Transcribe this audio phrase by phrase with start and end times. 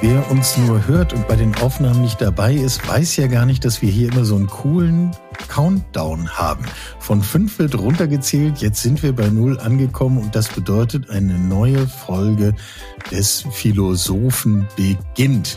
[0.00, 3.64] Wer uns nur hört und bei den Aufnahmen nicht dabei ist, weiß ja gar nicht,
[3.64, 5.12] dass wir hier immer so einen coolen
[5.48, 6.64] Countdown haben.
[6.98, 11.86] Von fünf wird runtergezählt, jetzt sind wir bei null angekommen und das bedeutet, eine neue
[11.86, 12.54] Folge
[13.10, 15.56] des Philosophen beginnt.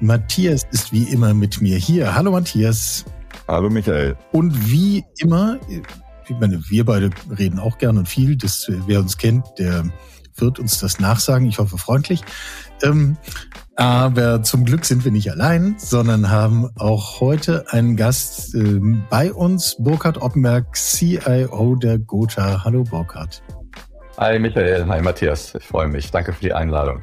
[0.00, 2.14] Matthias ist wie immer mit mir hier.
[2.14, 3.04] Hallo Matthias.
[3.46, 4.16] Hallo Michael.
[4.32, 9.18] Und wie immer, ich meine, wir beide reden auch gern und viel, das, wer uns
[9.18, 9.84] kennt, der
[10.36, 12.22] wird uns das nachsagen, ich hoffe freundlich.
[12.82, 13.16] Ähm,
[13.76, 19.32] aber zum Glück sind wir nicht allein, sondern haben auch heute einen Gast äh, bei
[19.32, 22.64] uns, Burkhard Oppenberg, CIO der Gotha.
[22.64, 23.42] Hallo Burkhard.
[24.18, 26.10] Hi Michael, hi Matthias, ich freue mich.
[26.10, 27.02] Danke für die Einladung.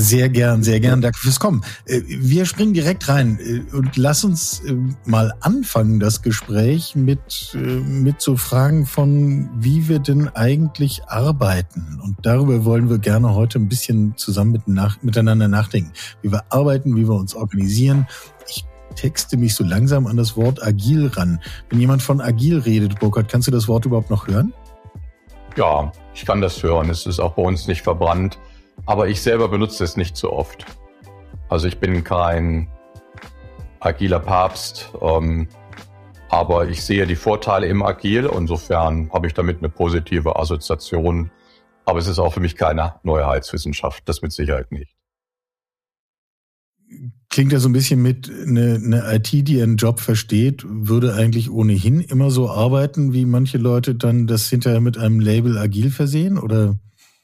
[0.00, 1.00] Sehr gern, sehr gern.
[1.00, 1.62] Danke fürs Kommen.
[1.84, 7.56] Äh, wir springen direkt rein äh, und lass uns äh, mal anfangen, das Gespräch mit,
[7.56, 12.00] mit so Fragen von, wie wir denn eigentlich arbeiten.
[12.00, 14.62] Und darüber wollen wir gerne heute ein bisschen zusammen
[15.02, 15.92] miteinander nachdenken.
[16.22, 18.06] Wie wir arbeiten, wie wir uns organisieren.
[18.48, 21.40] Ich texte mich so langsam an das Wort agil ran.
[21.70, 24.52] Wenn jemand von agil redet, Burkhard, kannst du das Wort überhaupt noch hören?
[25.56, 26.88] Ja, ich kann das hören.
[26.88, 28.38] Es ist auch bei uns nicht verbrannt.
[28.86, 30.64] Aber ich selber benutze es nicht so oft.
[31.48, 32.68] Also ich bin kein
[33.80, 35.48] agiler Papst, ähm,
[36.28, 38.30] aber ich sehe die Vorteile im Agil.
[38.34, 41.30] Insofern habe ich damit eine positive Assoziation.
[41.84, 44.94] Aber es ist auch für mich keine Neuheitswissenschaft, das mit Sicherheit nicht.
[47.30, 51.50] Klingt ja so ein bisschen mit, eine, eine IT, die ihren Job versteht, würde eigentlich
[51.50, 56.38] ohnehin immer so arbeiten, wie manche Leute dann das hinterher mit einem Label agil versehen,
[56.38, 56.78] oder?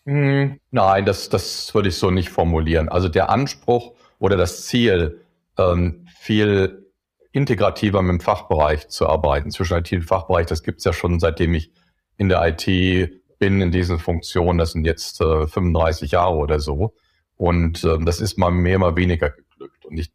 [0.06, 2.88] Hm, nein, das, das würde ich so nicht formulieren.
[2.88, 5.20] Also der Anspruch oder das Ziel,
[5.56, 6.90] ähm, viel
[7.32, 11.54] integrativer mit dem Fachbereich zu arbeiten, zwischen IT und Fachbereich, das gibt's ja schon seitdem
[11.54, 11.72] ich
[12.16, 14.58] in der IT bin, in diesen Funktionen.
[14.58, 16.94] Das sind jetzt äh, 35 Jahre oder so.
[17.36, 19.84] Und äh, das ist mal mehr, mal weniger geglückt.
[19.84, 20.12] Und ich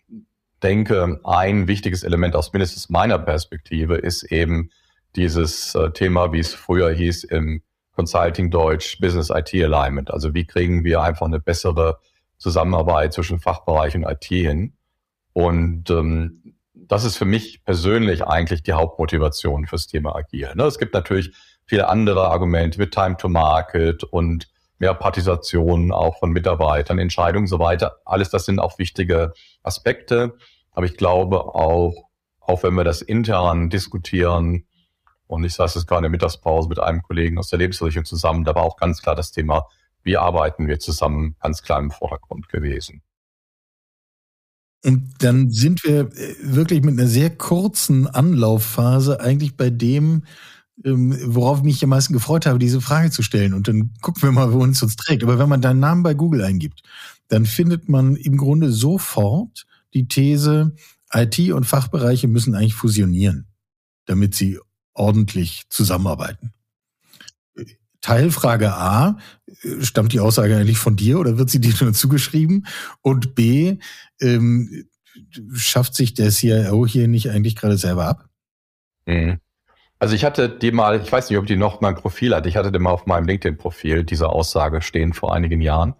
[0.64, 4.70] denke, ein wichtiges Element aus mindestens meiner Perspektive ist eben
[5.16, 7.62] dieses äh, Thema, wie es früher hieß, im
[8.00, 10.10] Consulting Deutsch, Business IT Alignment.
[10.10, 12.00] Also wie kriegen wir einfach eine bessere
[12.38, 14.72] Zusammenarbeit zwischen Fachbereich und IT hin?
[15.34, 20.50] Und ähm, das ist für mich persönlich eigentlich die Hauptmotivation fürs Thema Agil.
[20.56, 20.64] Ne?
[20.64, 26.32] Es gibt natürlich viele andere Argumente mit Time to Market und mehr Partizipation auch von
[26.32, 27.98] Mitarbeitern, Entscheidungen und so weiter.
[28.06, 30.38] Alles das sind auch wichtige Aspekte.
[30.72, 32.06] Aber ich glaube auch,
[32.40, 34.64] auch wenn wir das intern diskutieren,
[35.30, 38.44] und ich saß jetzt gerade in der Mittagspause mit einem Kollegen aus der Lebensversicherung zusammen.
[38.46, 39.68] Da war auch ganz klar das Thema,
[40.02, 43.04] wie arbeiten wir zusammen, ganz klar im Vordergrund gewesen.
[44.84, 50.24] Und dann sind wir äh, wirklich mit einer sehr kurzen Anlaufphase eigentlich bei dem,
[50.84, 53.54] ähm, worauf ich mich am meisten gefreut habe, diese Frage zu stellen.
[53.54, 55.24] Und dann gucken wir mal, wo uns uns trägt.
[55.24, 56.82] Aber wenn man deinen Namen bei Google eingibt,
[57.28, 60.74] dann findet man im Grunde sofort die These,
[61.14, 63.46] IT und Fachbereiche müssen eigentlich fusionieren,
[64.06, 64.58] damit sie
[65.00, 66.54] ordentlich zusammenarbeiten.
[68.02, 69.18] Teilfrage A,
[69.82, 72.66] stammt die Aussage eigentlich von dir oder wird sie dir nur zugeschrieben?
[73.02, 73.78] Und B,
[74.22, 74.86] ähm,
[75.54, 78.30] schafft sich der CIO hier nicht eigentlich gerade selber ab?
[79.06, 79.40] Mhm.
[80.00, 82.56] Also ich hatte die mal, ich weiß nicht, ob die noch mein Profil hat, ich
[82.56, 85.94] hatte die mal auf meinem LinkedIn-Profil diese Aussage stehen vor einigen Jahren.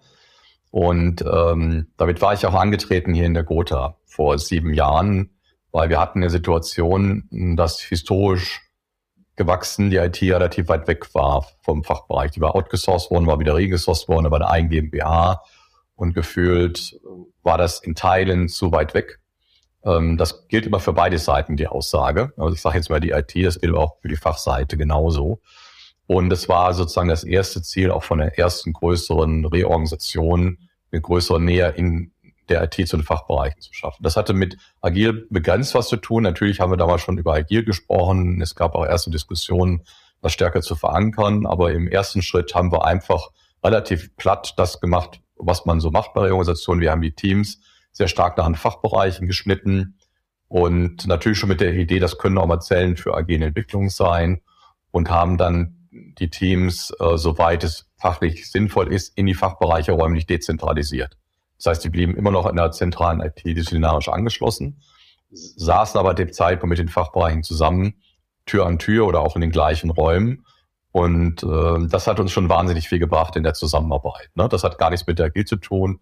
[0.70, 5.30] Und ähm, damit war ich auch angetreten hier in der Gotha vor sieben Jahren,
[5.70, 8.69] weil wir hatten eine Situation, dass historisch
[9.40, 12.30] gewachsen, die IT relativ weit weg war vom Fachbereich.
[12.32, 15.42] Die war outgesourced worden, war wieder regesourced worden, aber eine eigene GmbH
[15.96, 17.00] und gefühlt
[17.42, 19.18] war das in Teilen zu weit weg.
[19.82, 22.34] Ähm, das gilt immer für beide Seiten, die Aussage.
[22.36, 25.40] Also ich sage jetzt mal die IT, das gilt auch für die Fachseite genauso.
[26.06, 30.58] Und es war sozusagen das erste Ziel auch von der ersten größeren Reorganisation,
[30.92, 32.12] eine größere Nähe in
[32.50, 34.02] der IT zu den Fachbereichen zu schaffen.
[34.02, 36.22] Das hatte mit Agil begrenzt was zu tun.
[36.22, 38.40] Natürlich haben wir damals schon über Agil gesprochen.
[38.42, 39.82] Es gab auch erste Diskussionen,
[40.20, 41.46] das stärker zu verankern.
[41.46, 43.30] Aber im ersten Schritt haben wir einfach
[43.62, 46.80] relativ platt das gemacht, was man so macht bei der Organisation.
[46.80, 47.60] Wir haben die Teams
[47.92, 49.96] sehr stark nach den Fachbereichen geschnitten
[50.50, 54.40] und natürlich schon mit der Idee, das können auch mal Zellen für agile Entwicklung sein
[54.90, 60.26] und haben dann die Teams, äh, soweit es fachlich sinnvoll ist, in die Fachbereiche räumlich
[60.26, 61.16] dezentralisiert.
[61.60, 64.80] Das heißt, die blieben immer noch in der zentralen IT disziplinarisch angeschlossen,
[65.30, 68.00] saßen aber dem Zeitpunkt mit den Fachbereichen zusammen,
[68.46, 70.46] Tür an Tür oder auch in den gleichen Räumen.
[70.90, 74.30] Und äh, das hat uns schon wahnsinnig viel gebracht in der Zusammenarbeit.
[74.34, 74.48] Ne?
[74.48, 76.00] Das hat gar nichts mit der AG zu tun.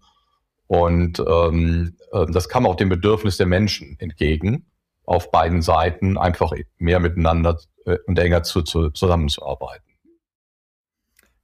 [0.67, 4.65] Und ähm, äh, das kam auch dem Bedürfnis der Menschen entgegen,
[5.03, 9.83] auf beiden Seiten einfach mehr miteinander äh, und enger zu, zu, zusammenzuarbeiten.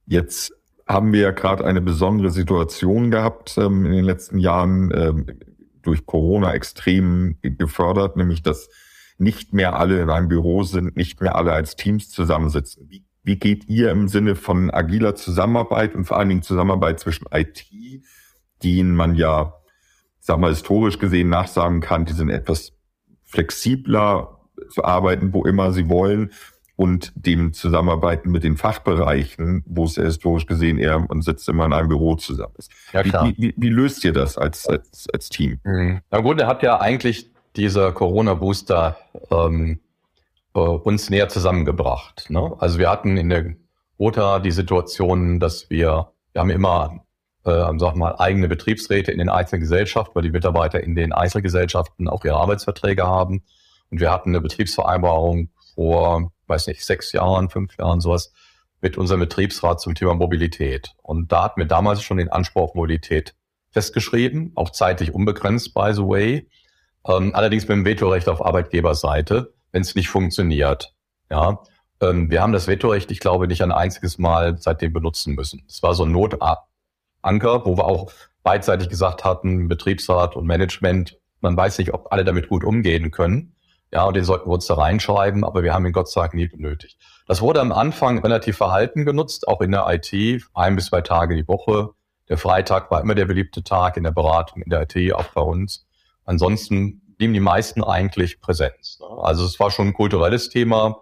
[0.06, 0.55] Jetzt
[0.86, 5.26] haben wir ja gerade eine besondere Situation gehabt ähm, in den letzten Jahren ähm,
[5.82, 8.68] durch Corona extrem gefördert, nämlich dass
[9.18, 12.88] nicht mehr alle in einem Büro sind, nicht mehr alle als Teams zusammensitzen.
[12.88, 17.26] Wie, wie geht ihr im Sinne von agiler Zusammenarbeit und vor allen Dingen Zusammenarbeit zwischen
[17.32, 17.64] IT,
[18.62, 19.54] die man ja,
[20.20, 22.72] sag mal, historisch gesehen nachsagen kann, die sind etwas
[23.24, 24.40] flexibler
[24.70, 26.30] zu arbeiten, wo immer sie wollen,
[26.76, 31.64] und dem Zusammenarbeiten mit den Fachbereichen, wo es ja historisch gesehen eher man sitzt immer
[31.64, 32.70] in einem Büro zusammen ist.
[32.92, 33.26] Ja, klar.
[33.26, 35.58] Wie, wie, wie löst ihr das als, als, als Team?
[35.64, 36.00] Mhm.
[36.10, 38.98] Na gut, er hat ja eigentlich dieser Corona-Booster
[39.30, 39.80] ähm,
[40.54, 42.28] äh, uns näher zusammengebracht.
[42.28, 42.54] Ne?
[42.58, 43.54] Also wir hatten in der
[43.96, 47.06] OTA die Situation, dass wir, wir haben immer
[47.44, 52.08] äh, sag mal, eigene Betriebsräte in den einzelnen Gesellschaften, weil die Mitarbeiter in den Einzelgesellschaften
[52.08, 53.44] auch ihre Arbeitsverträge haben.
[53.90, 58.32] Und wir hatten eine Betriebsvereinbarung vor, weiß nicht, sechs Jahren, fünf Jahren, sowas,
[58.80, 60.94] mit unserem Betriebsrat zum Thema Mobilität.
[61.02, 63.34] Und da hatten wir damals schon den Anspruch auf Mobilität
[63.70, 66.48] festgeschrieben, auch zeitlich unbegrenzt, by the way.
[67.06, 70.94] Ähm, allerdings mit dem Vetorecht auf Arbeitgeberseite, wenn es nicht funktioniert.
[71.30, 71.62] Ja,
[72.00, 75.64] ähm, wir haben das Vetorecht, ich glaube, nicht ein einziges Mal seitdem benutzen müssen.
[75.68, 78.12] Es war so ein Notanker, wo wir auch
[78.42, 83.55] beidseitig gesagt hatten, Betriebsrat und Management, man weiß nicht, ob alle damit gut umgehen können.
[83.92, 86.34] Ja, und den sollten wir uns da reinschreiben, aber wir haben ihn Gott sei Dank
[86.34, 86.98] nie benötigt.
[87.26, 91.36] Das wurde am Anfang relativ verhalten genutzt, auch in der IT, ein bis zwei Tage
[91.36, 91.90] die Woche.
[92.28, 95.40] Der Freitag war immer der beliebte Tag in der Beratung, in der IT, auch bei
[95.40, 95.86] uns.
[96.24, 98.98] Ansonsten blieben die meisten eigentlich Präsenz.
[99.00, 99.06] Ne?
[99.22, 101.00] Also es war schon ein kulturelles Thema.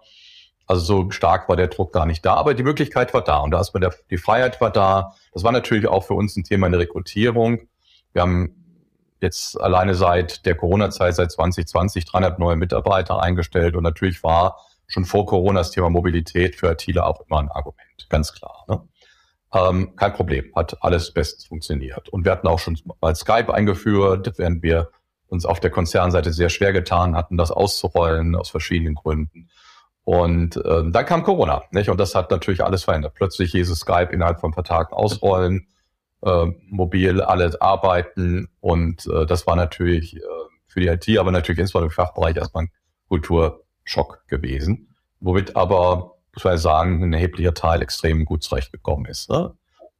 [0.67, 3.51] Also so stark war der Druck gar nicht da, aber die Möglichkeit war da und
[3.51, 5.15] da ist man der, die Freiheit war da.
[5.31, 7.67] Das war natürlich auch für uns ein Thema in der Rekrutierung.
[8.13, 8.64] Wir haben
[9.21, 13.75] jetzt alleine seit der Corona-Zeit, seit 2020, 300 neue Mitarbeiter eingestellt.
[13.75, 18.07] Und natürlich war schon vor Corona das Thema Mobilität für ITler auch immer ein Argument,
[18.09, 18.65] ganz klar.
[18.67, 18.81] Ne?
[19.53, 22.09] Ähm, kein Problem, hat alles bestens funktioniert.
[22.09, 24.89] Und wir hatten auch schon mal Skype eingeführt, während wir
[25.27, 29.49] uns auf der Konzernseite sehr schwer getan hatten, das auszurollen aus verschiedenen Gründen.
[30.03, 31.89] Und äh, dann kam Corona, nicht?
[31.89, 33.13] Und das hat natürlich alles verändert.
[33.15, 35.67] Plötzlich hieß es Skype innerhalb von ein paar Tagen ausrollen
[36.21, 38.47] äh, mobil alle arbeiten.
[38.59, 40.19] Und äh, das war natürlich äh,
[40.67, 42.71] für die IT, aber natürlich insbesondere im Fachbereich erstmal ein
[43.07, 44.95] Kulturschock gewesen.
[45.19, 49.29] Womit aber, muss man sagen, ein erheblicher Teil extrem gut zurechtgekommen ist.
[49.29, 49.53] Ne?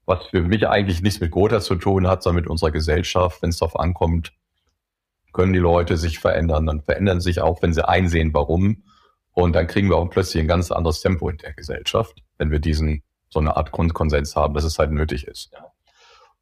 [0.06, 3.42] Was für mich eigentlich nichts mit Gotha zu tun hat, sondern mit unserer Gesellschaft.
[3.42, 4.34] Wenn es darauf ankommt,
[5.34, 6.66] können die Leute sich verändern.
[6.66, 8.84] Dann verändern sich auch, wenn sie einsehen, warum.
[9.32, 12.60] Und dann kriegen wir auch plötzlich ein ganz anderes Tempo in der Gesellschaft, wenn wir
[12.60, 15.52] diesen so eine Art Grundkonsens haben, dass es halt nötig ist.
[15.54, 15.72] Ja.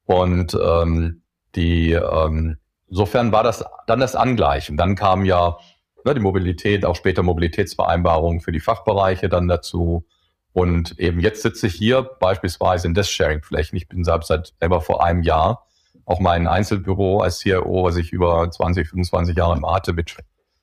[0.06, 1.22] Und ähm,
[1.56, 2.58] die ähm,
[2.90, 4.78] insofern war das dann das Angleichen.
[4.78, 5.58] Dann kam ja
[6.06, 10.06] ne, die Mobilität, auch später Mobilitätsvereinbarungen für die Fachbereiche dann dazu.
[10.54, 13.76] Und eben jetzt sitze ich hier beispielsweise in Desk-Sharing-Flächen.
[13.76, 15.66] Ich bin seit, seit selber vor einem Jahr
[16.06, 20.16] auch mein Einzelbüro als CIO, was ich über 20, 25 Jahre im hatte, mit,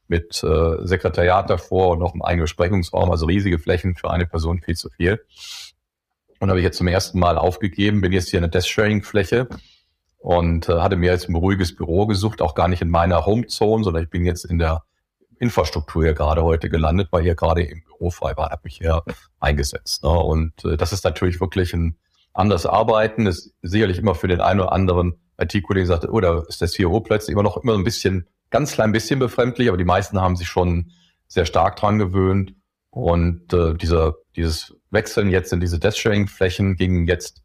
[0.06, 4.60] mit äh, Sekretariat davor und noch einem eigenen Besprechungsraum, also riesige Flächen für eine Person
[4.60, 5.24] viel zu viel.
[6.40, 9.46] Und habe ich jetzt zum ersten Mal aufgegeben, bin jetzt hier in der Desk-Sharing-Fläche
[10.18, 13.84] und äh, hatte mir jetzt ein ruhiges Büro gesucht, auch gar nicht in meiner Home-Zone,
[13.84, 14.82] sondern ich bin jetzt in der
[15.38, 19.02] Infrastruktur hier gerade heute gelandet, weil hier gerade im Büro frei war, habe mich hier
[19.38, 20.02] eingesetzt.
[20.02, 20.10] Ne?
[20.10, 21.96] Und äh, das ist natürlich wirklich ein
[22.32, 23.26] anderes Arbeiten.
[23.26, 27.00] Ist sicherlich immer für den einen oder anderen IT-Kollegen sagt, oder oh, ist das CIO
[27.00, 30.48] plötzlich immer noch immer ein bisschen, ganz klein bisschen befremdlich, aber die meisten haben sich
[30.48, 30.92] schon
[31.28, 32.54] sehr stark dran gewöhnt.
[32.90, 37.42] Und äh, dieser, dieses Wechseln jetzt in diese Desk-Sharing-Flächen ging jetzt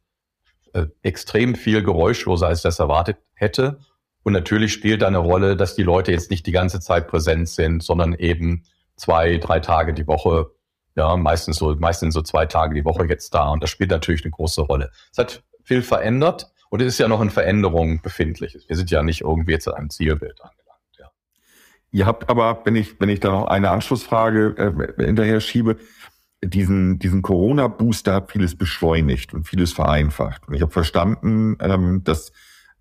[0.74, 3.80] äh, extrem viel geräuschloser, als ich das erwartet hätte.
[4.24, 7.48] Und natürlich spielt da eine Rolle, dass die Leute jetzt nicht die ganze Zeit präsent
[7.48, 8.64] sind, sondern eben
[8.96, 10.52] zwei, drei Tage die Woche,
[10.96, 13.50] ja, meistens so, meistens so zwei Tage die Woche jetzt da.
[13.50, 14.92] Und das spielt natürlich eine große Rolle.
[15.12, 18.58] Es hat viel verändert und es ist ja noch in Veränderung befindlich.
[18.68, 20.66] Wir sind ja nicht irgendwie jetzt an einem Zielbild angelangt.
[21.96, 25.78] Ihr habt aber, wenn ich, wenn ich da noch eine Anschlussfrage äh, hinterher schiebe,
[26.48, 30.48] diesen, diesen Corona-Booster hat vieles beschleunigt und vieles vereinfacht.
[30.48, 32.32] Und ich habe verstanden, ähm, dass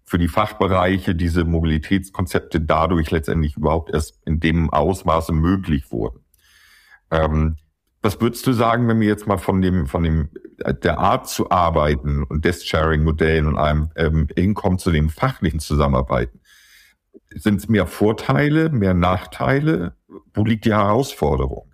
[0.04, 6.20] für die Fachbereiche diese Mobilitätskonzepte dadurch letztendlich überhaupt erst in dem Ausmaße möglich wurden.
[7.10, 7.56] Ähm,
[8.02, 10.28] was würdest du sagen, wenn wir jetzt mal von dem, von dem,
[10.82, 16.40] der Art zu arbeiten und Desk-Sharing-Modellen und einem ähm, hinkommen zu dem fachlichen Zusammenarbeiten?
[17.34, 19.96] Sind es mehr Vorteile, mehr Nachteile?
[20.34, 21.72] Wo liegt die Herausforderung?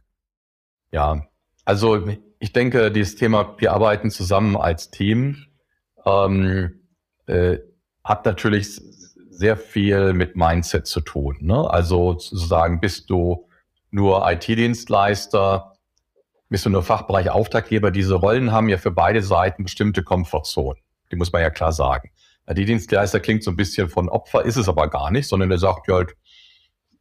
[0.92, 1.26] Ja,
[1.70, 2.04] also
[2.40, 5.46] ich denke, dieses Thema, wir arbeiten zusammen als Team,
[6.04, 6.80] ähm,
[7.26, 7.58] äh,
[8.02, 8.80] hat natürlich
[9.30, 11.36] sehr viel mit Mindset zu tun.
[11.42, 11.70] Ne?
[11.70, 13.46] Also zu sagen, bist du
[13.92, 15.74] nur IT-Dienstleister,
[16.48, 17.92] bist du nur Fachbereich Auftraggeber.
[17.92, 20.82] Diese Rollen haben ja für beide Seiten bestimmte Komfortzonen.
[21.12, 22.10] Die muss man ja klar sagen.
[22.50, 25.58] Die Dienstleister klingt so ein bisschen von Opfer, ist es aber gar nicht, sondern der
[25.58, 26.16] sagt ja halt,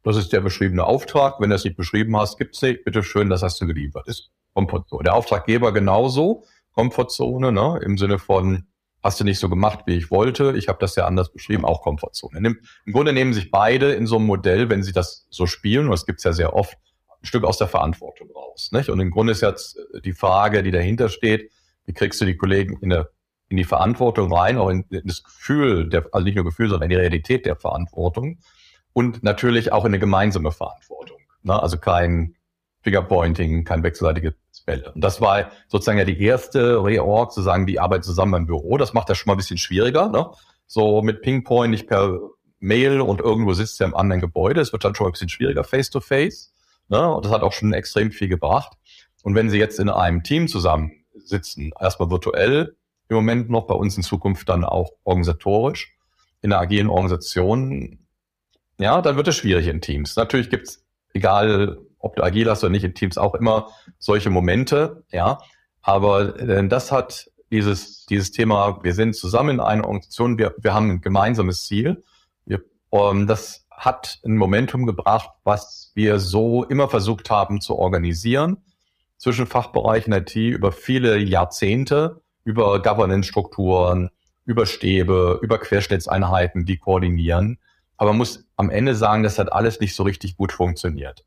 [0.04, 1.40] das ist der beschriebene Auftrag.
[1.40, 2.84] Wenn du es nicht beschrieben hast, gibt's nicht.
[2.84, 4.06] Bitte schön, das hast du geliefert.
[4.06, 5.04] Ist Komfortzone.
[5.04, 6.44] Der Auftraggeber genauso.
[6.72, 7.80] Komfortzone, ne?
[7.84, 8.66] Im Sinne von,
[9.02, 10.54] hast du nicht so gemacht, wie ich wollte.
[10.56, 12.38] Ich habe das ja anders beschrieben, auch Komfortzone.
[12.38, 15.92] Im Grunde nehmen sich beide in so einem Modell, wenn sie das so spielen, und
[15.92, 16.76] das gibt's ja sehr oft,
[17.22, 18.70] ein Stück aus der Verantwortung raus.
[18.72, 18.88] Nicht?
[18.88, 21.50] Und im Grunde ist jetzt die Frage, die dahinter steht,
[21.84, 23.08] wie kriegst du die Kollegen in, eine,
[23.48, 26.90] in die Verantwortung rein, auch in, in das Gefühl, der, also nicht nur Gefühl, sondern
[26.90, 28.38] in die Realität der Verantwortung
[28.92, 31.18] und natürlich auch in eine gemeinsame Verantwortung.
[31.42, 31.60] Ne?
[31.60, 32.36] Also kein
[32.82, 34.34] Fingerpointing, kein wechselseitiges
[34.64, 34.88] Feld.
[34.94, 38.78] Und das war sozusagen ja die erste Reorg, zu sagen, die arbeiten zusammen im Büro.
[38.78, 40.08] Das macht das schon mal ein bisschen schwieriger.
[40.08, 40.30] Ne?
[40.66, 42.18] So mit Pingpoint, nicht per
[42.58, 44.60] Mail und irgendwo sitzt er im anderen Gebäude.
[44.60, 46.52] Es wird dann schon ein bisschen schwieriger face to face.
[46.88, 47.06] Ne?
[47.12, 48.76] Und das hat auch schon extrem viel gebracht.
[49.22, 52.76] Und wenn Sie jetzt in einem Team zusammen sitzen, erstmal virtuell,
[53.08, 55.96] im Moment noch bei uns in Zukunft dann auch organisatorisch,
[56.42, 57.98] in einer agilen Organisation,
[58.78, 60.16] ja, dann wird es schwierig in Teams.
[60.16, 65.04] Natürlich gibt's, egal ob du agil hast oder nicht, in Teams auch immer solche Momente,
[65.12, 65.38] ja.
[65.82, 70.74] Aber äh, das hat dieses, dieses Thema, wir sind zusammen in einer Organisation, wir, wir
[70.74, 72.02] haben ein gemeinsames Ziel.
[72.44, 72.60] Wir,
[72.92, 78.58] ähm, das hat ein Momentum gebracht, was wir so immer versucht haben zu organisieren
[79.20, 84.10] zwischen Fachbereichen IT über viele Jahrzehnte, über Governance-Strukturen,
[84.46, 87.58] über Stäbe, über Querschnittseinheiten, die koordinieren.
[87.98, 91.24] Aber man muss am Ende sagen, das hat alles nicht so richtig gut funktioniert.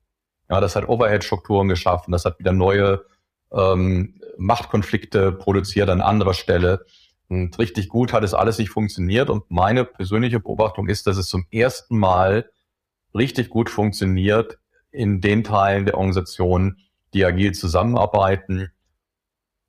[0.53, 3.05] Ja, das hat Overhead-Strukturen geschaffen, das hat wieder neue
[3.51, 6.85] ähm, Machtkonflikte produziert an anderer Stelle.
[7.27, 9.31] Und richtig gut hat es alles nicht funktioniert.
[9.31, 12.51] Und meine persönliche Beobachtung ist, dass es zum ersten Mal
[13.15, 14.59] richtig gut funktioniert
[14.91, 16.77] in den Teilen der Organisation,
[17.15, 18.69] die agil zusammenarbeiten,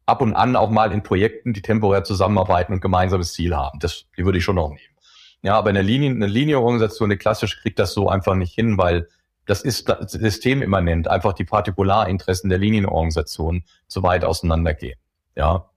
[0.04, 3.78] ab und an auch mal in Projekten, die temporär zusammenarbeiten und gemeinsames Ziel haben.
[3.78, 4.94] Das, die würde ich schon noch nehmen.
[5.40, 9.08] Ja, aber eine Linie, eine Linienorganisation, eine klassische, kriegt das so einfach nicht hin, weil
[9.46, 14.98] das ist systemimmanent, einfach die Partikularinteressen der Linienorganisation zu weit auseinandergehen.
[15.36, 15.70] Ja.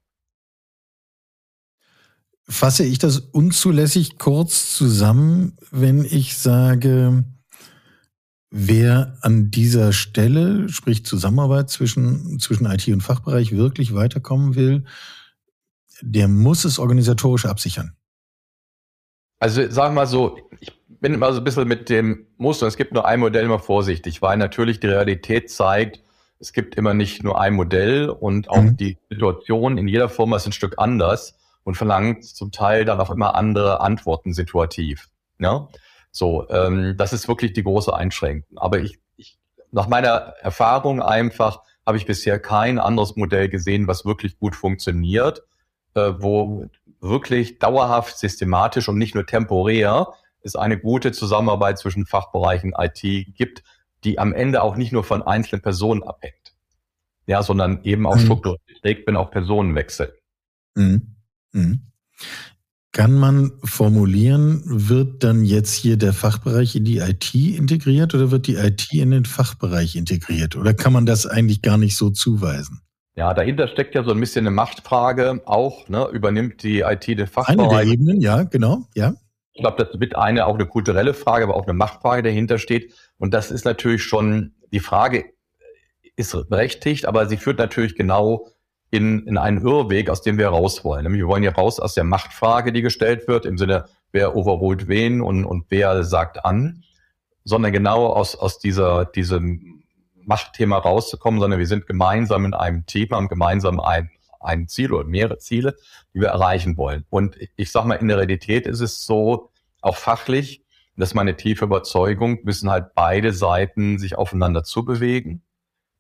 [2.50, 7.26] Fasse ich das unzulässig kurz zusammen, wenn ich sage,
[8.50, 14.86] wer an dieser Stelle, sprich Zusammenarbeit zwischen, zwischen IT und Fachbereich, wirklich weiterkommen will,
[16.02, 17.98] der muss es organisatorisch absichern.
[19.40, 20.72] Also sagen wir mal so, ich
[21.08, 24.22] bin immer so ein bisschen mit dem Muster, es gibt nur ein Modell immer vorsichtig,
[24.22, 26.04] weil natürlich die Realität zeigt,
[26.38, 28.76] es gibt immer nicht nur ein Modell und auch mhm.
[28.76, 33.10] die Situation in jeder Firma ist ein Stück anders und verlangt zum Teil dann auch
[33.10, 35.08] immer andere Antworten situativ.
[35.40, 35.70] Ja?
[36.12, 38.58] So, ähm, das ist wirklich die große Einschränkung.
[38.58, 39.40] Aber ich, ich
[39.72, 45.42] nach meiner Erfahrung einfach habe ich bisher kein anderes Modell gesehen, was wirklich gut funktioniert,
[45.94, 46.66] äh, wo
[47.00, 50.10] wirklich dauerhaft, systematisch und nicht nur temporär
[50.48, 53.02] es eine gute Zusammenarbeit zwischen Fachbereichen IT
[53.36, 53.64] gibt,
[54.04, 56.56] die am Ende auch nicht nur von einzelnen Personen abhängt.
[57.26, 58.22] Ja, sondern eben auch mhm.
[58.22, 58.62] strukturiert
[59.06, 60.12] wenn auch Personen wechseln.
[60.76, 61.16] Mhm.
[61.52, 61.82] Mhm.
[62.94, 68.48] Kann man formulieren, wird dann jetzt hier der Fachbereich in die IT integriert oder wird
[68.48, 70.56] die IT in den Fachbereich integriert?
[70.56, 72.82] Oder kann man das eigentlich gar nicht so zuweisen?
[73.16, 75.90] Ja, dahinter steckt ja so ein bisschen eine Machtfrage auch.
[75.90, 76.08] Ne?
[76.12, 77.60] Übernimmt die IT den Fachbereich?
[77.60, 79.14] Eine der Ebenen, ja, genau, ja.
[79.58, 82.94] Ich glaube, dass mit eine auch eine kulturelle Frage, aber auch eine Machtfrage dahinter steht.
[83.18, 85.34] Und das ist natürlich schon, die Frage
[86.16, 88.50] ist berechtigt, aber sie führt natürlich genau
[88.92, 91.02] in, in einen Irrweg, aus dem wir raus wollen.
[91.02, 94.88] Nämlich wir wollen ja raus aus der Machtfrage, die gestellt wird, im Sinne, wer overruled
[94.88, 96.84] wen und, und wer sagt an,
[97.44, 99.84] sondern genau aus, aus dieser, diesem
[100.24, 105.06] Machtthema rauszukommen, sondern wir sind gemeinsam in einem Team, haben gemeinsam ein, ein Ziel oder
[105.06, 105.76] mehrere Ziele,
[106.14, 107.06] die wir erreichen wollen.
[107.10, 109.52] Und ich sage mal, in der Realität ist es so,
[109.82, 110.64] auch fachlich,
[110.96, 115.44] das ist meine tiefe Überzeugung, müssen halt beide Seiten sich aufeinander zubewegen.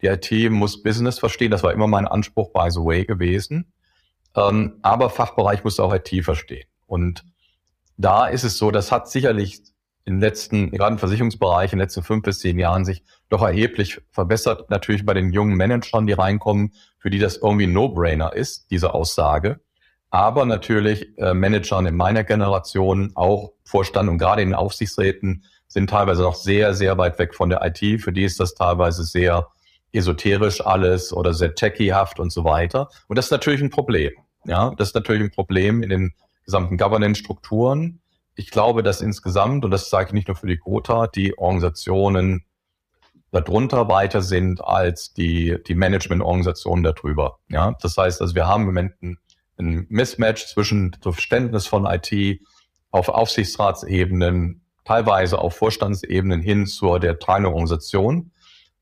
[0.02, 3.72] Die IT muss Business verstehen, das war immer mein Anspruch, by the way, gewesen.
[4.36, 6.68] Ähm, aber Fachbereich muss auch IT verstehen.
[6.86, 7.26] Und
[7.98, 9.62] da ist es so, das hat sicherlich
[10.06, 14.02] in letzten, gerade im Versicherungsbereich, in den letzten fünf bis zehn Jahren sich doch erheblich
[14.10, 14.70] verbessert.
[14.70, 16.74] Natürlich bei den jungen Managern, die reinkommen,
[17.08, 19.62] für die das irgendwie ein No-Brainer ist, diese Aussage.
[20.10, 25.90] Aber natürlich äh, Managern in meiner Generation, auch Vorstand und gerade in den Aufsichtsräten, sind
[25.90, 28.02] teilweise noch sehr, sehr weit weg von der IT.
[28.02, 29.48] Für die ist das teilweise sehr
[29.94, 32.90] esoterisch alles oder sehr techiehaft und so weiter.
[33.08, 34.12] Und das ist natürlich ein Problem.
[34.44, 38.02] Ja, das ist natürlich ein Problem in den gesamten Governance-Strukturen
[38.38, 42.46] ich glaube, dass insgesamt, und das sage ich nicht nur für die Quota, die Organisationen
[43.42, 47.40] darunter weiter sind als die, die Managementorganisationen darüber.
[47.50, 49.18] Ja, das heißt, also wir haben im Moment ein,
[49.58, 52.42] ein Mismatch zwischen Verständnis von IT
[52.92, 58.32] auf Aufsichtsratsebenen, teilweise auf Vorstandsebenen hin zur der tragenden Organisation.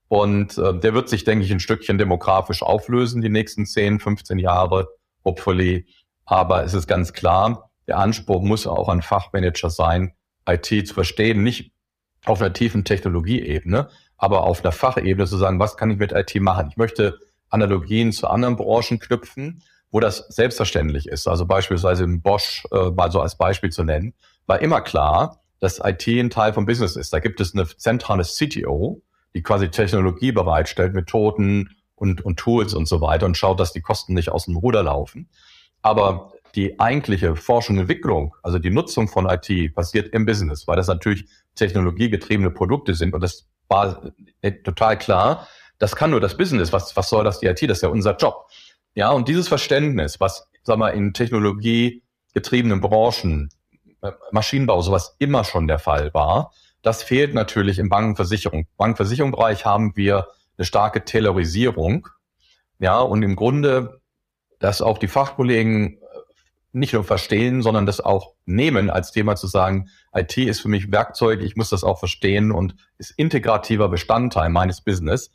[0.07, 4.37] Und äh, der wird sich, denke ich, ein Stückchen demografisch auflösen, die nächsten 10, 15
[4.37, 4.87] Jahre,
[5.23, 5.87] hopefully.
[6.25, 10.13] Aber es ist ganz klar, der Anspruch muss auch an Fachmanager sein,
[10.47, 11.71] IT zu verstehen, nicht
[12.25, 13.89] auf einer tiefen Technologieebene,
[14.25, 16.69] aber auf einer Fachebene zu sagen, was kann ich mit IT machen?
[16.71, 17.19] Ich möchte
[17.51, 21.27] Analogien zu anderen Branchen knüpfen, wo das selbstverständlich ist.
[21.27, 24.15] Also beispielsweise im Bosch äh, mal so als Beispiel zu nennen,
[24.47, 27.13] war immer klar, dass IT ein Teil vom Business ist.
[27.13, 29.03] Da gibt es eine zentrale CTO,
[29.35, 33.81] die quasi Technologie bereitstellt, Methoden und, und Tools und so weiter und schaut, dass die
[33.81, 35.29] Kosten nicht aus dem Ruder laufen.
[35.83, 40.77] Aber die eigentliche Forschung und Entwicklung, also die Nutzung von IT, passiert im Business, weil
[40.77, 43.13] das natürlich technologiegetriebene Produkte sind.
[43.13, 44.01] Und das war
[44.41, 45.47] äh, total klar.
[45.77, 46.71] Das kann nur das Business.
[46.71, 47.61] Was, was soll das die IT?
[47.63, 48.47] Das ist ja unser Job.
[48.93, 53.49] Ja, und dieses Verständnis, was, sag mal, in technologiegetriebenen Branchen,
[54.01, 58.67] äh, Maschinenbau, sowas immer schon der Fall war, das fehlt natürlich im Bankenversicherung.
[58.77, 62.07] Bankenversicherungsbereich haben wir eine starke Taylorisierung.
[62.79, 64.01] Ja, und im Grunde,
[64.59, 65.99] dass auch die Fachkollegen
[66.75, 70.91] nicht nur verstehen, sondern das auch nehmen als Thema zu sagen, IT ist für mich
[70.91, 75.31] Werkzeug, ich muss das auch verstehen und ist integrativer Bestandteil meines Business.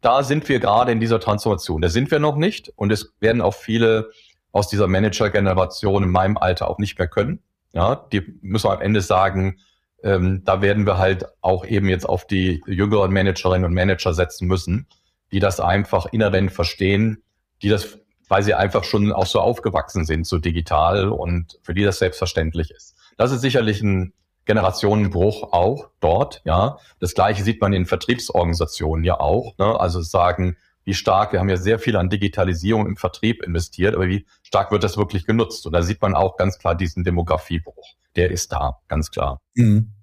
[0.00, 1.80] Da sind wir gerade in dieser Transformation.
[1.80, 4.10] Da sind wir noch nicht und es werden auch viele
[4.52, 7.40] aus dieser Manager-Generation in meinem Alter auch nicht mehr können.
[7.72, 9.58] Ja, die müssen am Ende sagen,
[10.02, 14.46] ähm, da werden wir halt auch eben jetzt auf die jüngeren Managerinnen und Manager setzen
[14.48, 14.86] müssen,
[15.32, 17.22] die das einfach inhärent verstehen,
[17.62, 21.84] die das weil sie einfach schon auch so aufgewachsen sind, so digital und für die
[21.84, 22.94] das selbstverständlich ist.
[23.16, 24.12] Das ist sicherlich ein
[24.44, 26.78] Generationenbruch auch dort, ja.
[27.00, 29.78] Das gleiche sieht man in Vertriebsorganisationen ja auch, ne?
[29.78, 34.06] Also sagen, wie stark, wir haben ja sehr viel an Digitalisierung im Vertrieb investiert, aber
[34.06, 35.66] wie stark wird das wirklich genutzt?
[35.66, 37.96] Und da sieht man auch ganz klar diesen Demografiebruch.
[38.14, 39.40] Der ist da, ganz klar.
[39.54, 39.95] Mhm.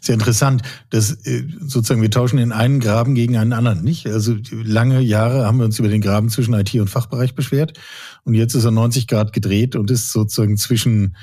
[0.00, 4.06] Sehr interessant, dass äh, sozusagen wir tauschen den einen Graben gegen einen anderen, nicht?
[4.06, 7.78] Also lange Jahre haben wir uns über den Graben zwischen IT und Fachbereich beschwert
[8.24, 11.16] und jetzt ist er 90 Grad gedreht und ist sozusagen zwischen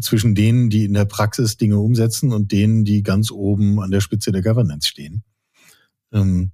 [0.00, 4.00] zwischen denen, die in der Praxis Dinge umsetzen und denen, die ganz oben an der
[4.00, 5.24] Spitze der Governance stehen.
[6.12, 6.52] Ähm.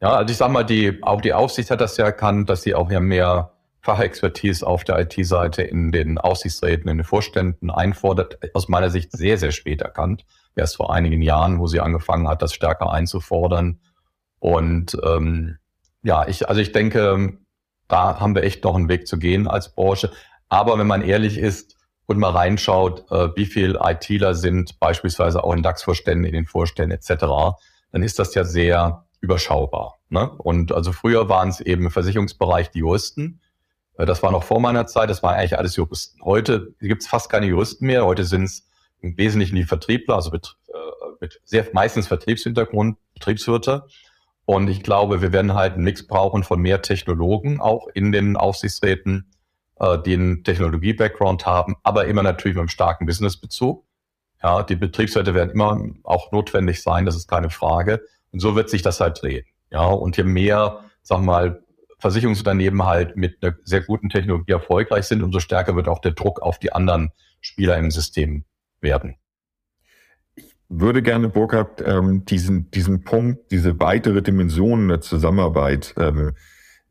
[0.00, 2.74] Ja, also ich sag mal, die auch die Aufsicht hat das ja erkannt, dass sie
[2.74, 8.38] auch ja mehr Fachexpertise auf der IT-Seite in den Aufsichtsräten, in den Vorständen einfordert.
[8.54, 10.24] Aus meiner Sicht sehr, sehr spät erkannt
[10.56, 13.80] erst vor einigen Jahren, wo sie angefangen hat, das stärker einzufordern.
[14.38, 15.58] Und ähm,
[16.02, 17.38] ja, ich, also ich denke,
[17.88, 20.10] da haben wir echt noch einen Weg zu gehen als Branche.
[20.48, 25.52] Aber wenn man ehrlich ist und mal reinschaut, äh, wie viel ITler sind beispielsweise auch
[25.52, 27.24] in DAX-Vorständen, in den Vorständen etc.,
[27.92, 29.98] dann ist das ja sehr überschaubar.
[30.08, 30.30] Ne?
[30.30, 33.40] Und also früher waren es eben im Versicherungsbereich die Juristen.
[34.00, 36.22] Äh, das war noch vor meiner Zeit, das waren eigentlich alles Juristen.
[36.22, 38.04] Heute gibt es fast keine Juristen mehr.
[38.04, 38.66] Heute sind es
[39.00, 40.72] im Wesentlichen die Vertriebler, also mit, äh,
[41.20, 43.86] mit sehr meistens Vertriebshintergrund, Betriebswirte.
[44.44, 48.36] Und ich glaube, wir werden halt einen Mix brauchen von mehr Technologen auch in den
[48.36, 49.30] Aufsichtsräten,
[49.78, 53.84] äh, die einen Technologie-Background haben, aber immer natürlich mit einem starken Business-Bezug.
[54.42, 58.02] Ja, die Betriebswirte werden immer auch notwendig sein, das ist keine Frage.
[58.32, 59.44] Und so wird sich das halt drehen.
[59.70, 61.62] Ja, und je mehr, sag mal,
[62.00, 66.40] Versicherungsunternehmen halt mit einer sehr guten Technologie erfolgreich sind, umso stärker wird auch der Druck
[66.42, 67.10] auf die anderen
[67.40, 68.44] Spieler im System
[68.80, 69.16] werden.
[70.34, 76.32] Ich würde gerne, Burkhard, ähm, diesen, diesen Punkt, diese weitere Dimension der Zusammenarbeit ähm,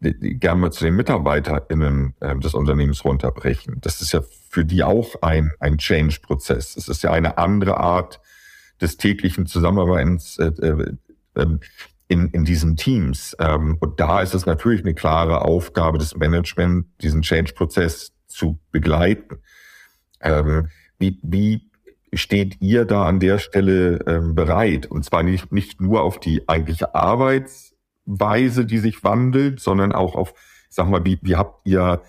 [0.02, 3.80] gerne mal zu den MitarbeiterInnen äh, des Unternehmens runterbrechen.
[3.82, 6.78] Das ist ja für die auch ein, ein Change-Prozess.
[6.78, 8.22] Es ist ja eine andere Art
[8.82, 10.94] des täglichen Zusammenarbeitens äh, äh,
[11.36, 11.60] ähm,
[12.10, 13.38] in, in diesen Teams.
[13.40, 19.38] Ähm, und da ist es natürlich eine klare Aufgabe des Management, diesen Change-Prozess zu begleiten.
[20.20, 20.68] Ähm,
[20.98, 21.70] wie, wie
[22.12, 24.88] steht ihr da an der Stelle ähm, bereit?
[24.88, 30.34] Und zwar nicht, nicht nur auf die eigentliche Arbeitsweise, die sich wandelt, sondern auch auf,
[30.68, 32.02] ich sag mal, wie, wie habt ihr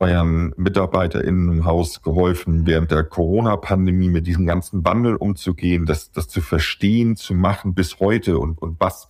[0.00, 6.26] euren MitarbeiterInnen im Haus geholfen, während der Corona-Pandemie mit diesem ganzen Wandel umzugehen, das, das
[6.26, 9.08] zu verstehen, zu machen bis heute und, und was,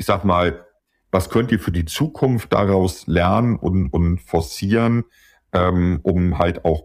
[0.00, 0.64] ich sag mal,
[1.10, 5.04] was könnt ihr für die Zukunft daraus lernen und, und forcieren,
[5.52, 6.84] ähm, um halt auch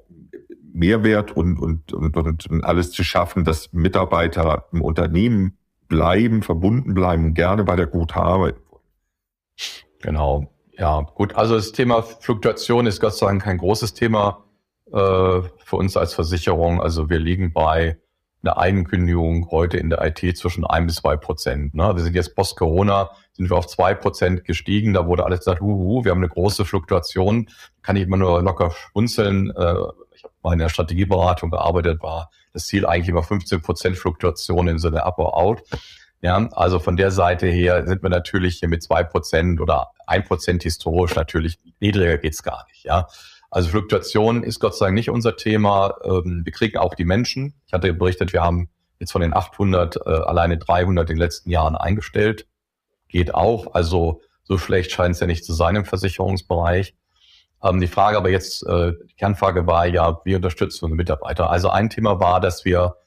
[0.73, 7.23] Mehrwert und, und, und, und alles zu schaffen, dass Mitarbeiter im Unternehmen bleiben, verbunden bleiben
[7.27, 8.59] und gerne bei der Gute arbeiten.
[10.01, 10.51] Genau.
[10.77, 11.35] Ja, gut.
[11.35, 14.43] Also das Thema Fluktuation ist Gott sei Dank kein großes Thema
[14.91, 16.81] äh, für uns als Versicherung.
[16.81, 17.97] Also wir liegen bei
[18.45, 21.73] eine Eigenkündigung heute in der IT zwischen ein bis zwei Prozent.
[21.73, 21.95] Ne?
[21.95, 24.93] Wir sind jetzt post-Corona, sind wir auf zwei Prozent gestiegen.
[24.93, 27.49] Da wurde alles gesagt, huhu, wir haben eine große Fluktuation.
[27.81, 29.49] Kann ich immer nur locker schmunzeln.
[29.49, 29.73] Äh,
[30.15, 34.67] ich habe mal in der Strategieberatung gearbeitet, war das Ziel eigentlich immer 15 Prozent Fluktuation
[34.67, 35.63] im Sinne up or out.
[36.21, 40.23] Ja, also von der Seite her sind wir natürlich hier mit zwei Prozent oder ein
[40.23, 42.85] Prozent historisch natürlich niedriger geht's gar nicht.
[42.85, 43.07] Ja,
[43.55, 45.95] also Fluktuation ist Gott sei Dank nicht unser Thema.
[46.03, 47.53] Ähm, wir kriegen auch die Menschen.
[47.67, 48.67] Ich hatte berichtet, wir haben
[48.99, 52.47] jetzt von den 800 äh, alleine 300 in den letzten Jahren eingestellt.
[53.07, 53.73] Geht auch.
[53.73, 56.95] Also so schlecht scheint es ja nicht zu sein im Versicherungsbereich.
[57.63, 61.49] Ähm, die Frage aber jetzt, äh, die Kernfrage war ja, wie unterstützen wir Mitarbeiter?
[61.49, 62.97] Also ein Thema war, dass wir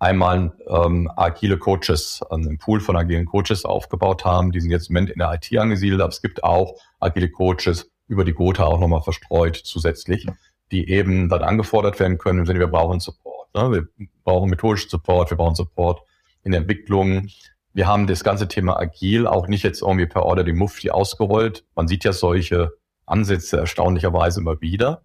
[0.00, 4.50] einmal ähm, agile Coaches, einen Pool von agilen Coaches aufgebaut haben.
[4.50, 7.88] Die sind jetzt im Moment in der IT angesiedelt, aber es gibt auch agile Coaches
[8.10, 10.26] über die Gotha auch nochmal verstreut zusätzlich,
[10.72, 13.54] die eben dann angefordert werden können im Sinne, wir brauchen Support.
[13.54, 13.70] Ne?
[13.70, 16.02] Wir brauchen methodischen Support, wir brauchen Support
[16.42, 17.28] in der Entwicklung.
[17.72, 21.64] Wir haben das ganze Thema agil auch nicht jetzt irgendwie per Order die Mufti ausgerollt.
[21.76, 22.72] Man sieht ja solche
[23.06, 25.02] Ansätze erstaunlicherweise immer wieder.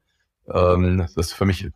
[0.52, 1.70] Ähm, das ist für mich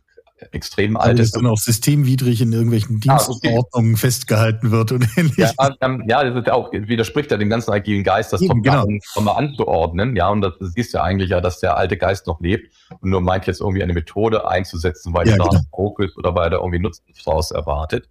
[0.52, 1.36] extrem alt ist.
[1.36, 3.96] dann auch systemwidrig in irgendwelchen Dienstordnungen ah, okay.
[3.96, 5.54] festgehalten wird und ähnliches.
[5.58, 8.86] Ja, ähm, ja, das ist auch, widerspricht ja dem ganzen agilen Geist, das Eben, genau.
[9.20, 10.16] mal anzuordnen.
[10.16, 13.10] Ja, und das, das siehst ja eigentlich ja, dass der alte Geist noch lebt und
[13.10, 15.94] nur meint jetzt irgendwie eine Methode einzusetzen, weil ja, da genau.
[15.98, 18.08] Ist oder weil er irgendwie Nutzen draus erwartet.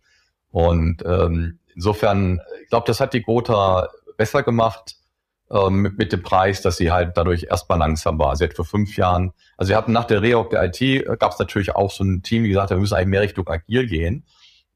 [0.52, 3.88] Und ähm, insofern, ich glaube, das hat die Gotha
[4.18, 4.98] besser gemacht
[5.69, 8.35] mit, mit dem Preis, dass sie halt dadurch erstmal langsam war.
[8.35, 11.31] Sie hat vor fünf Jahren, also wir hatten nach der Reorg der IT, äh, gab
[11.31, 13.88] es natürlich auch so ein Team, die gesagt hat, wir müssen eigentlich mehr Richtung agil
[13.88, 14.25] gehen.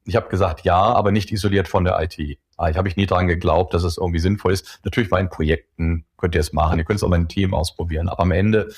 [0.05, 2.39] Ich habe gesagt, ja, aber nicht isoliert von der IT.
[2.57, 4.79] Ah, ich habe ich nie dran geglaubt, dass es irgendwie sinnvoll ist.
[4.83, 7.53] Natürlich bei den Projekten könnt ihr es machen, ihr könnt es auch mal im Team
[7.53, 8.69] ausprobieren, aber am Ende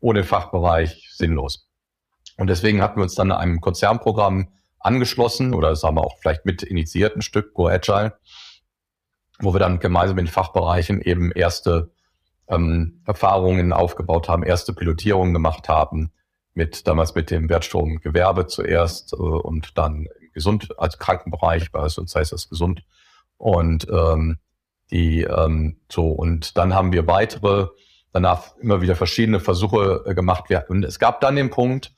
[0.00, 1.68] ohne Fachbereich sinnlos.
[2.36, 4.48] Und deswegen hatten wir uns dann einem Konzernprogramm
[4.80, 8.14] angeschlossen oder sagen wir auch vielleicht mit initiiert ein Stück Go Agile
[9.42, 11.90] wo wir dann gemeinsam in Fachbereichen eben erste
[12.48, 16.12] ähm, Erfahrungen aufgebaut haben, erste Pilotierungen gemacht haben,
[16.54, 22.32] mit damals mit dem Wertstromgewerbe zuerst äh, und dann Gesund, als Krankenbereich, bei uns heißt
[22.32, 22.82] das gesund.
[23.36, 24.38] Und ähm,
[24.90, 27.68] die ähm, so, und dann haben wir weitere,
[28.12, 30.44] danach immer wieder verschiedene Versuche äh, gemacht.
[30.68, 31.92] Und es gab dann den Punkt,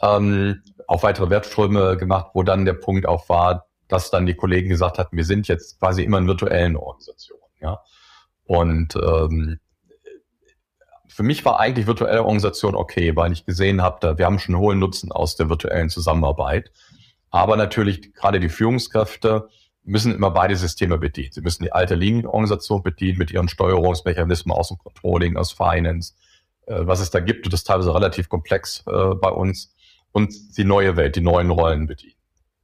[0.00, 4.68] ähm, auch weitere Wertströme gemacht, wo dann der Punkt auch war, dass dann die Kollegen
[4.68, 7.42] gesagt hatten, wir sind jetzt quasi immer in virtuellen Organisationen.
[7.60, 7.80] Ja?
[8.44, 9.58] Und ähm,
[11.08, 14.78] für mich war eigentlich virtuelle Organisation okay, weil ich gesehen habe, wir haben schon hohen
[14.78, 16.70] Nutzen aus der virtuellen Zusammenarbeit.
[17.30, 19.48] Aber natürlich gerade die Führungskräfte
[19.82, 21.32] müssen immer beide Systeme bedienen.
[21.32, 26.14] Sie müssen die alte Linienorganisation bedienen mit ihren Steuerungsmechanismen aus dem Controlling, aus Finance,
[26.66, 27.46] äh, was es da gibt.
[27.46, 29.74] Und das ist teilweise relativ komplex äh, bei uns.
[30.12, 32.14] Und die neue Welt, die neuen Rollen bedienen.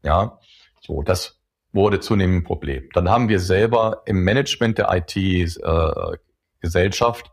[0.03, 0.39] Ja,
[0.87, 1.41] so, das
[1.73, 2.89] wurde zunehmend ein Problem.
[2.93, 7.31] Dann haben wir selber im Management der IT-Gesellschaft äh,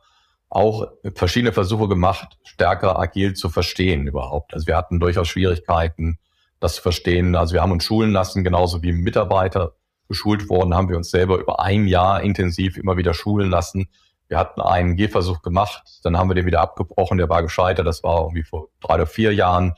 [0.50, 4.54] auch verschiedene Versuche gemacht, stärker agil zu verstehen überhaupt.
[4.54, 6.20] Also wir hatten durchaus Schwierigkeiten,
[6.60, 7.36] das zu verstehen.
[7.36, 9.72] Also wir haben uns schulen lassen, genauso wie Mitarbeiter
[10.10, 13.88] geschult worden, haben wir uns selber über ein Jahr intensiv immer wieder schulen lassen.
[14.28, 18.04] Wir hatten einen Gehversuch gemacht, dann haben wir den wieder abgebrochen, der war gescheitert, das
[18.04, 19.74] war irgendwie vor drei oder vier Jahren.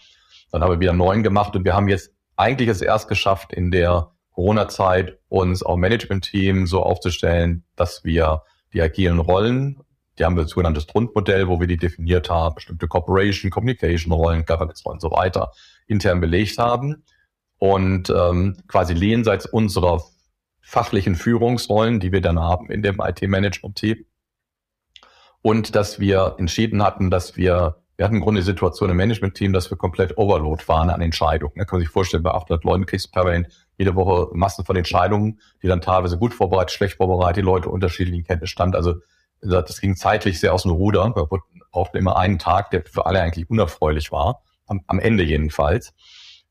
[0.52, 3.54] Dann haben wir wieder einen neuen gemacht und wir haben jetzt eigentlich es erst geschafft,
[3.54, 8.44] in der Corona-Zeit uns auch Management-Team so aufzustellen, dass wir
[8.74, 9.82] die agilen Rollen,
[10.18, 15.02] die haben wir sogenanntes Grundmodell, wo wir die definiert haben, bestimmte Corporation, Communication-Rollen, Governance-Rollen und
[15.02, 15.52] so weiter,
[15.88, 17.04] intern belegt haben
[17.58, 20.04] und ähm, quasi jenseits unserer
[20.62, 24.06] fachlichen Führungsrollen, die wir dann haben in dem IT-Management-Team.
[25.42, 29.54] Und dass wir entschieden hatten, dass wir wir hatten im Grunde die Situation im Management-Team,
[29.54, 31.54] dass wir komplett Overload waren an Entscheidungen.
[31.56, 34.76] Da kann man sich vorstellen, bei 800 Leuten kriegst du permanent jede Woche Massen von
[34.76, 38.76] Entscheidungen, die dann teilweise gut vorbereitet, schlecht vorbereitet, die Leute unterschiedlichen Kenntnisstand.
[38.76, 38.96] Also
[39.42, 41.16] das ging zeitlich sehr aus dem Ruder.
[41.16, 41.28] Wir
[41.72, 45.94] brauchten immer einen Tag, der für alle eigentlich unerfreulich war, am, am Ende jedenfalls.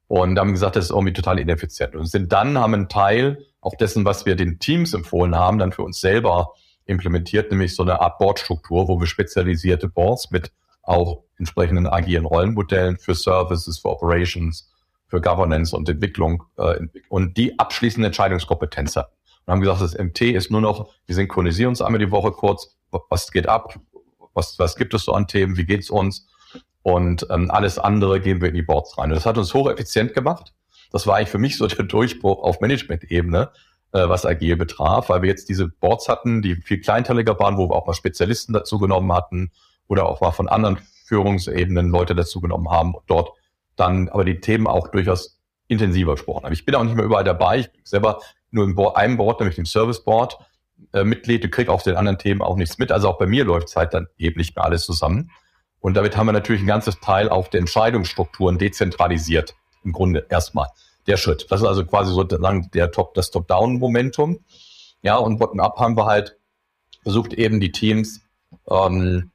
[0.07, 1.97] Und haben gesagt, das ist irgendwie total ineffizient.
[1.97, 5.73] Und sind dann, haben einen Teil auch dessen, was wir den Teams empfohlen haben, dann
[5.73, 6.53] für uns selber
[6.85, 12.99] implementiert, nämlich so eine Art Boardstruktur, wo wir spezialisierte Boards mit auch entsprechenden agilen Rollenmodellen
[12.99, 14.71] für Services, für Operations,
[15.09, 19.14] für Governance und Entwicklung äh, und die abschließende Entscheidungskompetenz hatten.
[19.47, 22.77] Und haben gesagt, das MT ist nur noch, wir synchronisieren uns einmal die Woche kurz,
[23.11, 23.79] was geht ab,
[24.35, 26.27] was, was gibt es so an Themen, wie geht's uns
[26.83, 29.11] und ähm, alles andere gehen wir in die Boards rein.
[29.11, 30.53] Und das hat uns hocheffizient gemacht.
[30.90, 33.51] Das war eigentlich für mich so der Durchbruch auf Management-Ebene,
[33.92, 37.68] äh, was agil betraf, weil wir jetzt diese Boards hatten, die viel kleinteiliger waren, wo
[37.68, 39.53] wir auch mal Spezialisten dazu genommen hatten,
[39.88, 43.33] oder auch mal von anderen Führungsebenen Leute dazu genommen haben und dort
[43.77, 46.55] dann aber die Themen auch durchaus intensiver gesprochen habe.
[46.55, 47.61] Ich bin auch nicht mehr überall dabei.
[47.61, 50.38] Ich bin selber nur in einem Board, nämlich dem Service Board,
[50.92, 51.45] äh, Mitglied.
[51.45, 52.92] Du kriegst auf den anderen Themen auch nichts mit.
[52.92, 55.31] Also auch bei mir läuft es halt dann eben nicht mehr alles zusammen.
[55.81, 59.55] Und damit haben wir natürlich ein ganzes Teil auf der Entscheidungsstrukturen dezentralisiert.
[59.85, 60.68] Im Grunde erstmal
[61.07, 61.47] der Schritt.
[61.51, 64.38] Das ist also quasi sozusagen der Top, das Top-Down-Momentum.
[65.03, 66.38] Ja, und bottom-up haben wir halt
[67.03, 68.21] versucht eben die Teams,
[68.71, 69.32] ähm,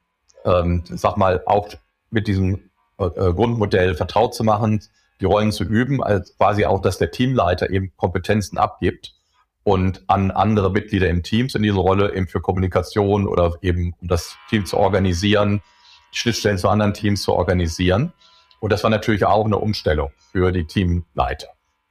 [0.48, 1.68] ähm, sag mal, auch
[2.10, 4.82] mit diesem äh, äh, Grundmodell vertraut zu machen,
[5.20, 9.14] die Rollen zu üben, als quasi auch, dass der Teamleiter eben Kompetenzen abgibt
[9.64, 14.08] und an andere Mitglieder im Teams in diese Rolle eben für Kommunikation oder eben um
[14.08, 15.60] das Team zu organisieren,
[16.12, 18.12] Schnittstellen zu anderen Teams zu organisieren.
[18.60, 21.48] Und das war natürlich auch eine Umstellung für die Teamleiter.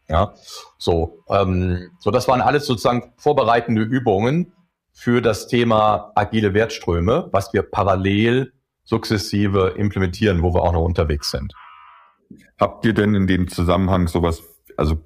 [0.10, 0.34] Ja,
[0.78, 4.54] so, ähm, so das waren alles sozusagen vorbereitende Übungen
[5.00, 8.52] für das Thema agile Wertströme, was wir parallel
[8.84, 11.54] sukzessive implementieren, wo wir auch noch unterwegs sind.
[12.60, 14.42] Habt ihr denn in dem Zusammenhang sowas,
[14.76, 14.98] also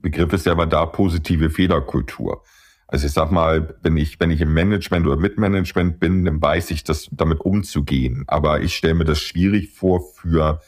[0.00, 2.44] Begriff ist ja aber da positive Fehlerkultur.
[2.86, 6.70] Also ich sag mal, wenn ich, wenn ich im Management oder Mitmanagement bin, dann weiß
[6.70, 8.22] ich, das damit umzugehen.
[8.28, 10.60] Aber ich stelle mir das schwierig vor für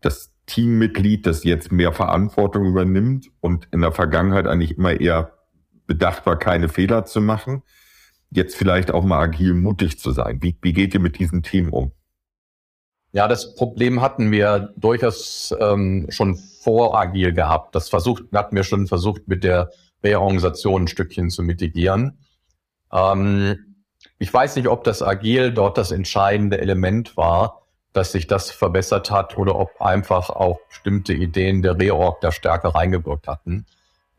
[0.00, 5.32] das Teammitglied, das jetzt mehr Verantwortung übernimmt und in der Vergangenheit eigentlich immer eher
[5.92, 7.62] bedacht war, keine Fehler zu machen,
[8.30, 10.38] jetzt vielleicht auch mal agil mutig zu sein.
[10.40, 11.92] Wie, wie geht ihr mit diesem Team um?
[13.12, 17.74] Ja, das Problem hatten wir durchaus ähm, schon vor agil gehabt.
[17.74, 19.70] Das versucht, hatten wir schon versucht, mit der
[20.02, 22.18] Reorganisation ein Stückchen zu mitigieren.
[22.90, 23.76] Ähm,
[24.18, 29.10] ich weiß nicht, ob das agil dort das entscheidende Element war, dass sich das verbessert
[29.10, 33.66] hat oder ob einfach auch bestimmte Ideen der Reorg da stärker reingewirkt hatten.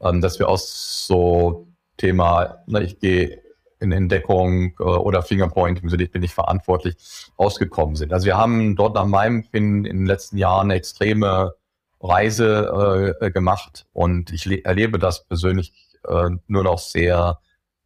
[0.04, 3.42] Ähm, dass wir aus so Thema, na, ich gehe
[3.80, 6.96] in Entdeckung äh, oder Fingerpointing, so bin ich verantwortlich,
[7.38, 8.14] ausgekommen sind.
[8.14, 11.54] Also wir haben dort nach meinem Finden in den letzten Jahren eine extreme
[12.02, 15.74] Reise äh, gemacht und ich erlebe das persönlich
[16.08, 17.40] äh, nur noch sehr,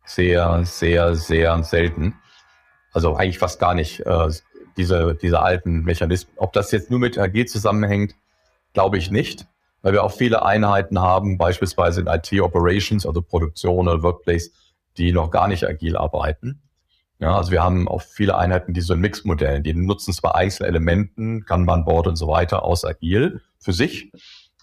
[0.05, 2.15] sehr, sehr, sehr selten.
[2.93, 3.99] Also eigentlich fast gar nicht.
[4.01, 4.29] Äh,
[4.77, 6.33] diese, diese alten Mechanismen.
[6.37, 8.15] Ob das jetzt nur mit AG zusammenhängt,
[8.73, 9.47] glaube ich nicht,
[9.87, 14.51] weil wir auch viele Einheiten haben, beispielsweise in IT Operations, also Produktion oder Workplace,
[14.97, 16.61] die noch gar nicht agil arbeiten.
[17.19, 20.67] Ja, also wir haben auch viele Einheiten, die so ein Mixmodell, die nutzen zwar einzelne
[20.67, 24.11] Elementen, Kanban-Board und so weiter aus agil für sich,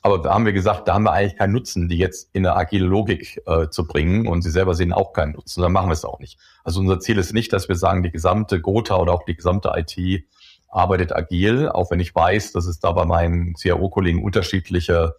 [0.02, 2.54] aber da haben wir gesagt, da haben wir eigentlich keinen Nutzen, die jetzt in eine
[2.54, 5.94] agile Logik äh, zu bringen und sie selber sehen auch keinen Nutzen, dann machen wir
[5.94, 6.38] es auch nicht.
[6.64, 9.72] Also unser Ziel ist nicht, dass wir sagen, die gesamte Gotha oder auch die gesamte
[9.74, 10.24] IT
[10.74, 15.14] arbeitet agil, auch wenn ich weiß, dass es da bei meinen CRO-Kollegen unterschiedliche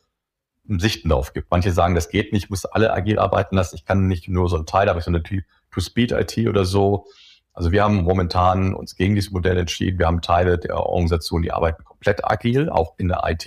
[0.68, 1.50] Sichten drauf gibt.
[1.52, 4.50] Manche sagen, das geht nicht, ich muss alle agil arbeiten lassen, ich kann nicht nur
[4.50, 7.06] so ein Teil, aber ich so eine To-Speed-IT oder so.
[7.54, 9.98] Also wir haben momentan uns gegen dieses Modell entschieden.
[9.98, 13.46] Wir haben Teile der Organisation, die arbeiten komplett agil, auch in der IT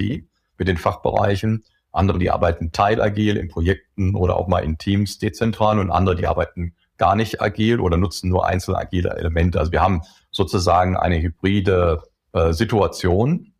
[0.57, 1.64] mit den Fachbereichen.
[1.92, 6.27] Andere, die arbeiten teilagil in Projekten oder auch mal in Teams dezentral und andere, die
[6.27, 9.59] arbeiten gar nicht agil oder nutzen nur einzelne agile Elemente.
[9.59, 10.03] Also wir haben
[10.38, 13.53] sozusagen eine hybride äh, Situation.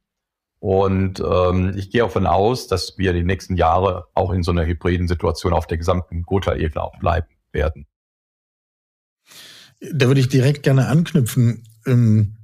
[0.61, 4.65] Und ähm, ich gehe davon aus, dass wir die nächsten Jahre auch in so einer
[4.65, 7.87] hybriden Situation auf der gesamten Gotha-Ebene auch bleiben werden.
[9.93, 11.65] Da würde ich direkt gerne anknüpfen.
[11.87, 12.35] Ähm,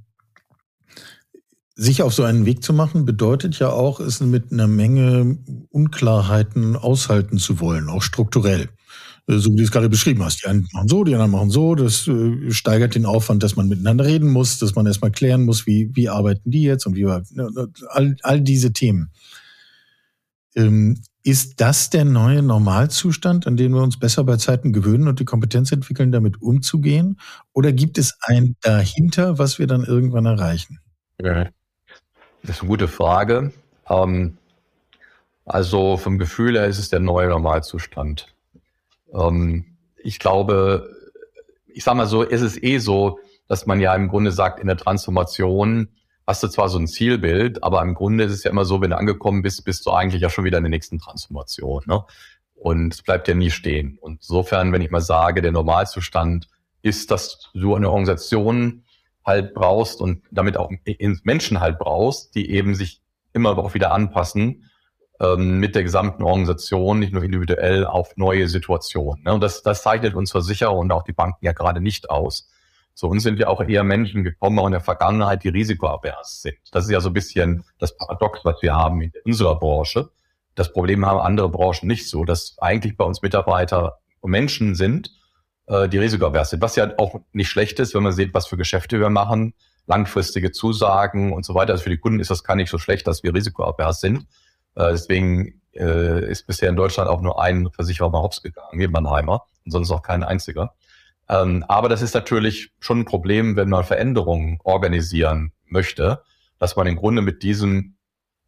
[1.77, 5.37] sich auf so einen Weg zu machen, bedeutet ja auch, es mit einer Menge
[5.69, 8.69] Unklarheiten aushalten zu wollen, auch strukturell.
[9.27, 10.43] Äh, so wie du es gerade beschrieben hast.
[10.43, 11.75] Die einen machen so, die anderen machen so.
[11.75, 15.65] Das äh, steigert den Aufwand, dass man miteinander reden muss, dass man erstmal klären muss,
[15.65, 19.11] wie, wie arbeiten die jetzt und wie ne, ne, all, all diese Themen.
[20.55, 25.19] Ähm, ist das der neue Normalzustand, an den wir uns besser bei Zeiten gewöhnen und
[25.19, 27.19] die Kompetenz entwickeln, damit umzugehen?
[27.51, 30.79] Oder gibt es ein dahinter, was wir dann irgendwann erreichen?
[32.43, 33.51] Das ist eine gute Frage.
[33.89, 34.37] Ähm,
[35.45, 38.34] also vom Gefühl her ist es der neue Normalzustand.
[39.15, 40.89] Ähm, ich glaube,
[41.67, 44.67] ich sage mal so, ist es eh so, dass man ja im Grunde sagt, in
[44.67, 45.89] der Transformation
[46.27, 48.89] hast du zwar so ein Zielbild, aber im Grunde ist es ja immer so, wenn
[48.89, 51.83] du angekommen bist, bist du eigentlich ja schon wieder in der nächsten Transformation.
[51.85, 52.03] Ne?
[52.55, 53.97] Und es bleibt ja nie stehen.
[53.99, 56.47] Und insofern, wenn ich mal sage, der Normalzustand
[56.81, 58.83] ist, dass du eine Organisation
[59.23, 60.71] halt brauchst und damit auch
[61.23, 63.01] Menschen halt brauchst, die eben sich
[63.33, 64.69] immer auch wieder anpassen
[65.37, 69.23] mit der gesamten Organisation, nicht nur individuell auf neue Situationen.
[69.23, 69.33] Ne?
[69.33, 72.49] Und das, das zeichnet uns Versicherer und auch die Banken ja gerade nicht aus.
[72.93, 76.57] So uns sind ja auch eher Menschen gekommen, auch in der Vergangenheit, die risikoavers sind.
[76.71, 80.09] Das ist ja so ein bisschen das Paradox, was wir haben in unserer Branche.
[80.55, 85.11] Das Problem haben andere Branchen nicht so, dass eigentlich bei uns Mitarbeiter Menschen sind,
[85.67, 86.61] äh, die risikoavers sind.
[86.61, 89.53] Was ja auch nicht schlecht ist, wenn man sieht, was für Geschäfte wir machen,
[89.87, 91.73] langfristige Zusagen und so weiter.
[91.73, 94.25] Also für die Kunden ist das gar nicht so schlecht, dass wir risikoavers sind.
[94.75, 98.87] Äh, deswegen äh, ist bisher in Deutschland auch nur ein Versicherer mal hops gegangen, wie
[98.87, 100.73] Mannheimer, und sonst auch kein einziger.
[101.27, 106.21] Ähm, aber das ist natürlich schon ein Problem, wenn man Veränderungen organisieren möchte,
[106.59, 107.95] dass man im Grunde mit diesem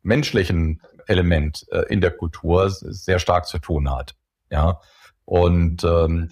[0.03, 4.15] menschlichen Element äh, in der Kultur sehr stark zu tun hat.
[4.49, 4.79] Ja.
[5.25, 6.29] Und ähm,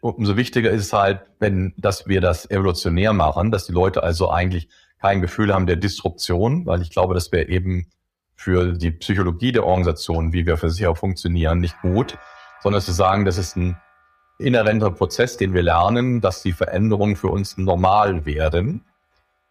[0.00, 4.30] umso wichtiger ist es halt, wenn, dass wir das evolutionär machen, dass die Leute also
[4.30, 4.68] eigentlich
[5.00, 7.88] kein Gefühl haben der Disruption, weil ich glaube, das wäre eben
[8.38, 10.54] für die Psychologie der Organisation, wie wir
[10.88, 12.16] auch funktionieren, nicht gut,
[12.62, 13.76] sondern zu sagen, das ist ein
[14.38, 18.84] inhärenter Prozess, den wir lernen, dass die Veränderungen für uns normal werden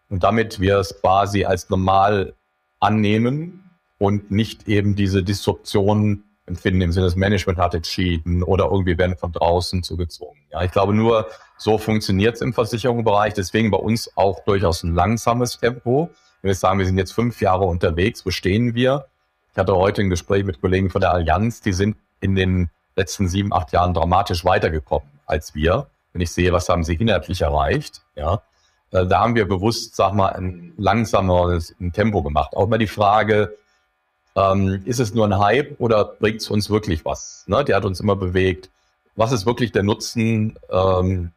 [0.08, 2.34] und damit wir es quasi als normal
[2.80, 8.96] annehmen und nicht eben diese Disruption empfinden im Sinne, das Management hat entschieden oder irgendwie
[8.96, 10.40] werden von draußen zugezwungen.
[10.50, 13.34] Ja, ich glaube, nur so funktioniert es im Versicherungsbereich.
[13.34, 16.08] Deswegen bei uns auch durchaus ein langsames Tempo.
[16.42, 19.06] Wenn wir sagen, wir sind jetzt fünf Jahre unterwegs, wo stehen wir?
[19.52, 23.28] Ich hatte heute ein Gespräch mit Kollegen von der Allianz, die sind in den letzten
[23.28, 25.88] sieben, acht Jahren dramatisch weitergekommen als wir.
[26.12, 28.42] Wenn ich sehe, was haben sie inhaltlich erreicht, ja,
[28.92, 32.54] äh, da haben wir bewusst, sag mal, ein langsameres Tempo gemacht.
[32.54, 33.56] Auch mal die Frage,
[34.36, 37.44] ähm, ist es nur ein Hype oder bringt es uns wirklich was?
[37.46, 37.64] Ne?
[37.64, 38.70] Der hat uns immer bewegt.
[39.16, 41.32] Was ist wirklich der Nutzen, ähm,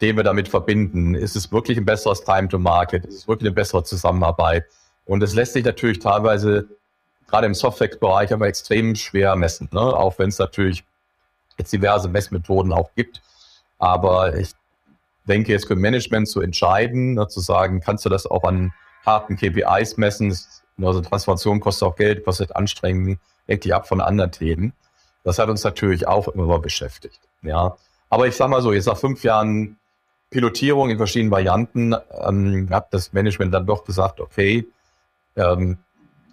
[0.00, 1.14] den wir damit verbinden?
[1.14, 3.04] Ist es wirklich ein besseres Time to Market?
[3.06, 4.66] Ist es wirklich eine bessere Zusammenarbeit?
[5.04, 6.68] Und es lässt sich natürlich teilweise
[7.28, 9.80] gerade im Software-Bereich aber extrem schwer messen, ne?
[9.80, 10.84] auch wenn es natürlich
[11.58, 13.22] jetzt diverse Messmethoden auch gibt.
[13.78, 14.50] Aber ich
[15.26, 18.72] denke, jetzt für Management zu entscheiden, ne, zu sagen, kannst du das auch an
[19.04, 20.36] harten KPIs messen?
[20.80, 24.72] Also Transformation kostet auch Geld, kostet Anstrengung, hängt die ab von anderen Themen.
[25.24, 27.20] Das hat uns natürlich auch immer beschäftigt.
[27.42, 27.76] Ja,
[28.08, 29.78] aber ich sag mal so, jetzt nach fünf Jahren
[30.36, 34.66] Pilotierung in verschiedenen Varianten ähm, hat das Management dann doch gesagt, okay,
[35.34, 35.78] ähm,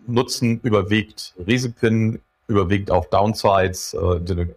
[0.07, 4.47] Nutzen überwiegt Risiken, überwiegt auch Downsides, äh, äh,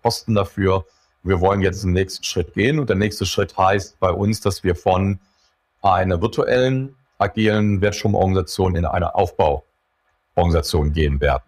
[0.00, 0.84] Kosten dafür.
[1.24, 4.62] Wir wollen jetzt den nächsten Schritt gehen und der nächste Schritt heißt bei uns, dass
[4.62, 5.18] wir von
[5.82, 11.42] einer virtuellen agilen Wertstromorganisation in eine Aufbauorganisation gehen werden.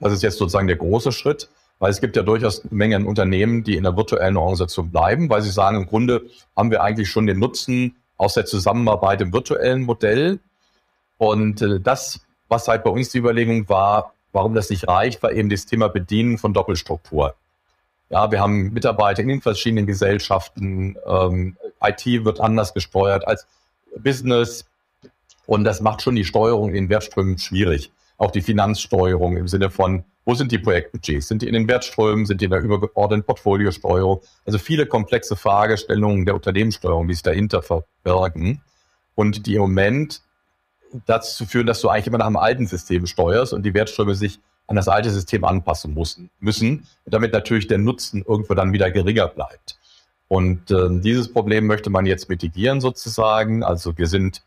[0.00, 3.06] Das ist jetzt sozusagen der große Schritt, weil es gibt ja durchaus eine Menge an
[3.06, 6.22] Unternehmen, die in der virtuellen Organisation bleiben, weil sie sagen, im Grunde
[6.56, 10.38] haben wir eigentlich schon den Nutzen aus der Zusammenarbeit im virtuellen Modell.
[11.18, 15.32] Und äh, das, was halt bei uns die Überlegung war, warum das nicht reicht, war
[15.32, 17.34] eben das Thema Bedienen von Doppelstruktur.
[18.08, 20.96] Ja, wir haben Mitarbeiter in den verschiedenen Gesellschaften.
[21.06, 23.46] Ähm, IT wird anders gesteuert als
[23.98, 24.66] Business.
[25.46, 27.90] Und das macht schon die Steuerung in Wertströmen schwierig.
[28.18, 31.28] Auch die Finanzsteuerung im Sinne von, wo sind die Projektbudgets?
[31.28, 32.26] Sind die in den Wertströmen?
[32.26, 34.20] Sind die in der übergeordneten Portfoliosteuerung?
[34.44, 38.62] Also viele komplexe Fragestellungen der Unternehmenssteuerung, die sich dahinter verbergen
[39.14, 40.22] und die im Moment
[41.06, 44.40] dazu führen, dass du eigentlich immer nach einem alten System steuerst und die Wertströme sich
[44.66, 49.28] an das alte System anpassen müssen, müssen damit natürlich der Nutzen irgendwo dann wieder geringer
[49.28, 49.78] bleibt.
[50.28, 53.62] Und äh, dieses Problem möchte man jetzt mitigieren sozusagen.
[53.62, 54.42] Also wir sind,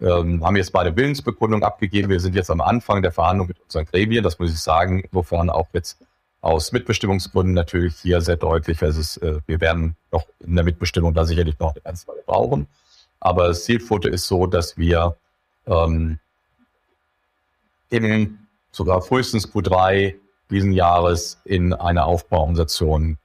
[0.00, 2.08] ähm, haben jetzt beide Willensbekundung abgegeben.
[2.08, 4.24] Wir sind jetzt am Anfang der Verhandlung mit unseren Gremien.
[4.24, 5.98] Das muss ich sagen, insofern auch jetzt
[6.40, 8.82] aus Mitbestimmungsgründen natürlich hier sehr deutlich.
[8.82, 12.66] Es, äh, wir werden noch in der Mitbestimmung da sicherlich noch eine ganze Weile brauchen.
[13.20, 15.16] Aber das Zielfoto ist so, dass wir
[15.66, 16.18] ähm,
[17.90, 20.14] eben sogar frühestens Q3
[20.50, 23.18] diesen Jahres in eine Aufbauorganisation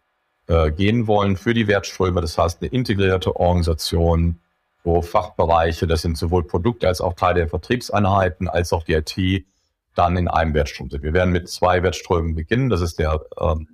[0.47, 2.21] äh, gehen wollen für die Wertströme.
[2.21, 4.39] Das heißt, eine integrierte Organisation,
[4.83, 9.45] wo Fachbereiche, das sind sowohl Produkte als auch Teile der Vertriebseinheiten, als auch die IT,
[9.95, 11.03] dann in einem Wertstrom sind.
[11.03, 12.69] Wir werden mit zwei Wertströmen beginnen.
[12.69, 13.67] Das ist der, ähm,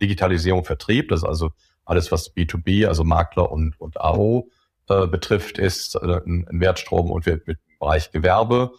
[0.00, 1.08] Digitalisierung Vertrieb.
[1.08, 1.50] Das ist also
[1.84, 4.48] alles, was B2B, also Makler und, und AO
[4.88, 8.72] äh, betrifft, ist äh, ein, ein Wertstrom und wir mit dem Bereich Gewerbe.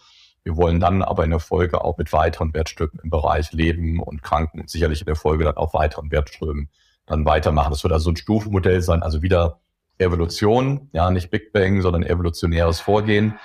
[0.43, 4.23] Wir wollen dann aber in der Folge auch mit weiteren Wertstücken im Bereich Leben und
[4.23, 6.69] Kranken und sicherlich in der Folge dann auch weiteren Wertströmen
[7.05, 7.71] dann weitermachen.
[7.71, 9.59] Das wird also ein Stufenmodell sein, also wieder
[9.99, 13.37] Evolution, ja, nicht Big Bang, sondern evolutionäres Vorgehen.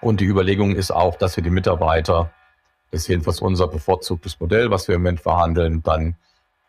[0.00, 2.30] Und die Überlegung ist auch, dass wir die Mitarbeiter,
[2.90, 6.16] das ist jedenfalls unser bevorzugtes Modell, was wir im Moment verhandeln, dann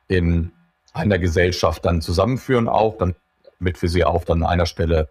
[0.07, 0.51] in
[0.93, 3.15] einer Gesellschaft dann zusammenführen, auch dann
[3.59, 5.09] mit für sie auch dann an einer Stelle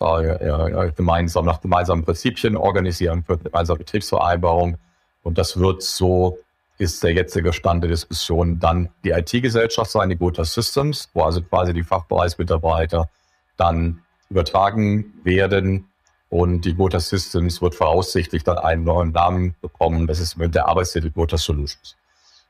[0.00, 4.78] äh, gemeinsam nach gemeinsamen Prinzipien organisieren für gemeinsame Betriebsvereinbarung.
[5.22, 6.38] Und das wird so
[6.78, 11.40] ist der jetzige Stand der Diskussion dann die IT-Gesellschaft sein, die Gotha Systems, wo also
[11.42, 13.08] quasi die Fachbereichsmitarbeiter
[13.56, 15.88] dann übertragen werden
[16.28, 20.06] und die Gotha Systems wird voraussichtlich dann einen neuen Namen bekommen.
[20.06, 21.96] Das ist mit der Arbeitstitel Gotha Solutions.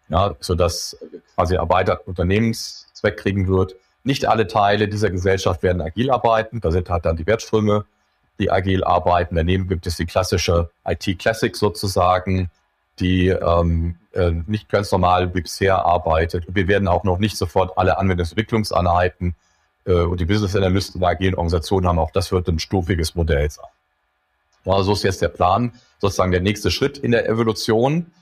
[0.09, 0.97] Ja, sodass
[1.35, 3.75] quasi erweitert Unternehmenszweck kriegen wird.
[4.05, 6.61] Nicht alle Teile dieser Gesellschaft werden agil arbeiten.
[6.61, 7.85] Da sind halt dann die Wertströme,
[8.39, 9.35] die agil arbeiten.
[9.35, 12.51] Daneben gibt es die klassische IT Classic sozusagen,
[13.01, 16.45] die ähm, äh, nicht ganz normal wie bisher arbeitet.
[16.49, 19.35] Wir werden auch noch nicht sofort alle Anwendungsentwicklungseinheiten
[19.93, 21.99] und die Business Analysten der agilen Organisationen haben.
[21.99, 23.67] Auch das wird ein stufiges Modell sein.
[24.65, 28.13] Also so ist jetzt der Plan, sozusagen der nächste Schritt in der Evolution.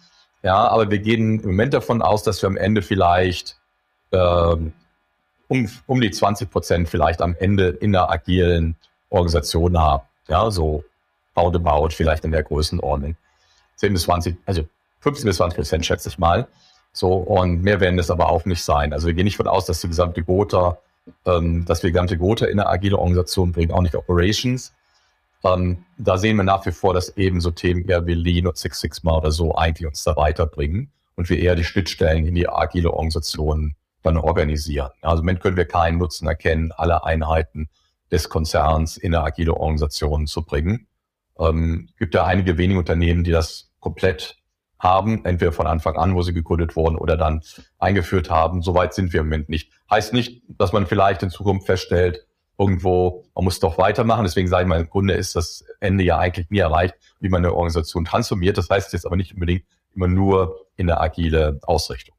[0.42, 3.56] Ja, aber wir gehen im Moment davon aus, dass wir am Ende vielleicht
[4.12, 4.74] ähm,
[5.48, 8.76] um, um die 20 Prozent vielleicht am Ende in der agilen
[9.08, 10.04] Organisation haben.
[10.28, 10.84] Ja, so
[11.36, 13.16] roundabout vielleicht in der Größenordnung.
[13.76, 14.66] 10 bis 20, also
[15.00, 16.46] 15 bis 20 Prozent schätze ich mal.
[16.92, 18.92] So, und mehr werden es aber auch nicht sein.
[18.92, 20.78] Also wir gehen nicht von aus, dass die gesamte Gotha,
[21.26, 24.72] ähm, dass wir gesamte Gotha in eine agile Organisation bringen, auch nicht Operations.
[25.44, 28.56] Ähm, da sehen wir nach wie vor, dass eben so Themen eher wie Lean und
[28.56, 32.48] Six Sigma oder so eigentlich uns da weiterbringen und wir eher die Schnittstellen in die
[32.48, 34.90] agile Organisation dann organisieren.
[35.02, 37.68] Also im Moment können wir keinen Nutzen erkennen, alle Einheiten
[38.10, 40.86] des Konzerns in eine agile Organisation zu bringen.
[41.38, 44.36] Ähm, gibt ja einige wenige Unternehmen, die das komplett
[44.84, 47.42] haben, entweder von Anfang an, wo sie gegründet wurden oder dann
[47.78, 48.62] eingeführt haben.
[48.62, 49.72] Soweit sind wir im Moment nicht.
[49.90, 52.26] Heißt nicht, dass man vielleicht in Zukunft feststellt,
[52.56, 54.24] irgendwo, man muss doch weitermachen.
[54.24, 57.44] Deswegen sage ich mal, im Grunde ist das Ende ja eigentlich nie erreicht, wie man
[57.44, 58.58] eine Organisation transformiert.
[58.58, 59.64] Das heißt jetzt aber nicht unbedingt
[59.94, 62.14] immer nur in der agile Ausrichtung.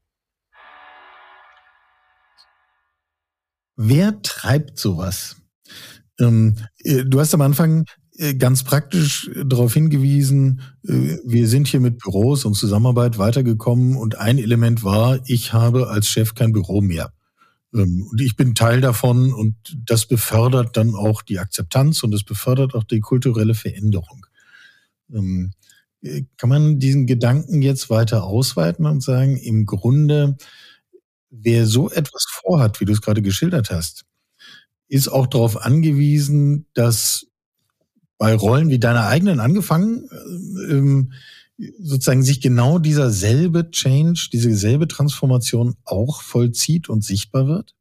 [3.77, 5.37] Wer treibt sowas?
[6.19, 7.85] Ähm, äh, du hast am Anfang
[8.37, 14.37] ganz praktisch darauf hingewiesen, äh, wir sind hier mit Büros und Zusammenarbeit weitergekommen und ein
[14.37, 17.11] Element war, ich habe als Chef kein Büro mehr.
[17.73, 19.55] Ähm, und ich bin Teil davon und
[19.85, 24.25] das befördert dann auch die Akzeptanz und das befördert auch die kulturelle Veränderung.
[25.13, 25.51] Ähm,
[26.37, 30.37] kann man diesen Gedanken jetzt weiter ausweiten und sagen, im Grunde
[31.29, 34.05] wer so etwas vorhat, wie du es gerade geschildert hast,
[34.87, 37.27] ist auch darauf angewiesen, dass
[38.17, 41.11] bei Rollen wie deiner eigenen angefangen, äh, ähm,
[41.79, 47.75] sozusagen sich genau dieser selbe Change, diese selbe Transformation auch vollzieht und sichtbar wird?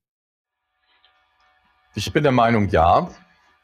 [1.96, 3.10] Ich bin der Meinung, ja.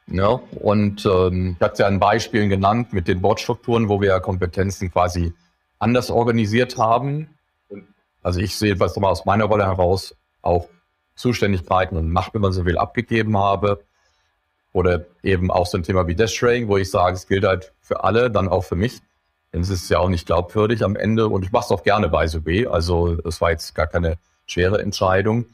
[0.07, 4.91] ja und ähm, ich hatte ja ein Beispiel genannt mit den Bordstrukturen, wo wir Kompetenzen
[4.91, 5.33] quasi
[5.79, 7.29] anders organisiert haben.
[8.21, 10.67] Also ich sehe was aus meiner Rolle heraus auch
[11.15, 13.83] Zuständigkeiten und Macht, wenn man so will, abgegeben habe.
[14.73, 17.73] Oder eben auch so ein Thema wie Death Trading, wo ich sage, es gilt halt
[17.81, 19.01] für alle, dann auch für mich.
[19.53, 21.27] Denn es ist ja auch nicht glaubwürdig am Ende.
[21.27, 22.67] Und ich mache es auch gerne bei SOB.
[22.71, 25.45] Also es war jetzt gar keine schwere Entscheidung.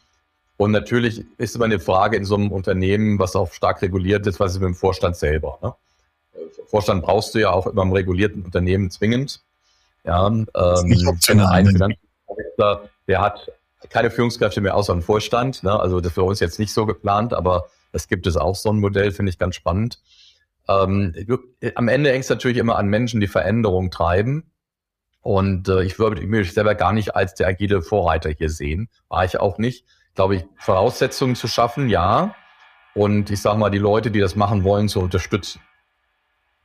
[0.58, 4.40] Und natürlich ist immer eine Frage in so einem Unternehmen, was auch stark reguliert ist,
[4.40, 5.60] was ist mit dem Vorstand selber.
[5.62, 5.74] Ne?
[6.68, 9.42] Vorstand brauchst du ja auch immer im regulierten Unternehmen zwingend.
[10.04, 11.96] Ja, ähm, ein
[13.08, 13.52] der hat
[13.90, 15.64] keine Führungskräfte mehr außer dem Vorstand.
[15.64, 15.80] Ne?
[15.80, 17.68] Also das ist für uns jetzt nicht so geplant, aber
[17.98, 20.00] es gibt es auch so ein Modell, finde ich ganz spannend.
[20.70, 21.14] Ähm,
[21.76, 24.52] am Ende hängt es natürlich immer an Menschen, die Veränderung treiben.
[25.22, 28.90] Und äh, ich würde mich selber gar nicht als der agile Vorreiter hier sehen.
[29.10, 29.86] War ich auch nicht.
[30.16, 32.36] Glaube ich, Voraussetzungen zu schaffen, ja.
[32.94, 35.62] Und ich sage mal, die Leute, die das machen wollen, zu unterstützen.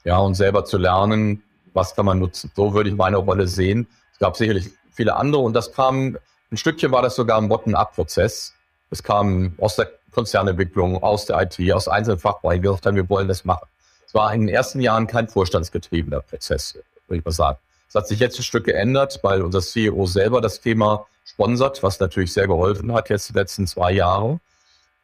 [0.05, 2.51] Ja, und selber zu lernen, was kann man nutzen.
[2.55, 3.87] So würde ich meine Rolle sehen.
[4.13, 6.17] Es gab sicherlich viele andere und das kam,
[6.51, 8.55] ein Stückchen war das sogar ein Bottom-up-Prozess.
[8.91, 13.29] Es kam aus der Konzernentwicklung, aus der IT, aus einzelnen Fachbereichen, gesagt haben, wir wollen
[13.29, 13.67] das machen.
[14.07, 16.75] Es war in den ersten Jahren kein vorstandsgetriebener Prozess,
[17.07, 17.59] würde ich mal sagen.
[17.89, 22.01] Es hat sich jetzt ein Stück geändert, weil unser CEO selber das Thema sponsert, was
[22.01, 24.41] natürlich sehr geholfen hat jetzt die letzten zwei Jahre.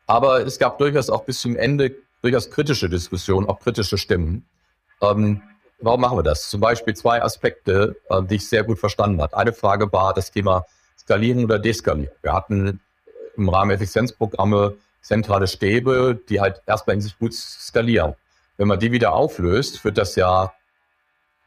[0.06, 4.46] Aber es gab durchaus auch bis zum Ende durchaus kritische Diskussionen, auch kritische Stimmen.
[5.00, 5.42] Ähm,
[5.80, 6.48] warum machen wir das?
[6.48, 9.36] Zum Beispiel zwei Aspekte, äh, die ich sehr gut verstanden habe.
[9.36, 10.64] Eine Frage war das Thema
[10.98, 12.12] Skalieren oder Deskalieren.
[12.22, 12.80] Wir hatten
[13.36, 18.14] im Rahmen Effizienzprogramme zentrale Stäbe, die halt erstmal in sich gut skalieren.
[18.56, 20.52] Wenn man die wieder auflöst, führt das ja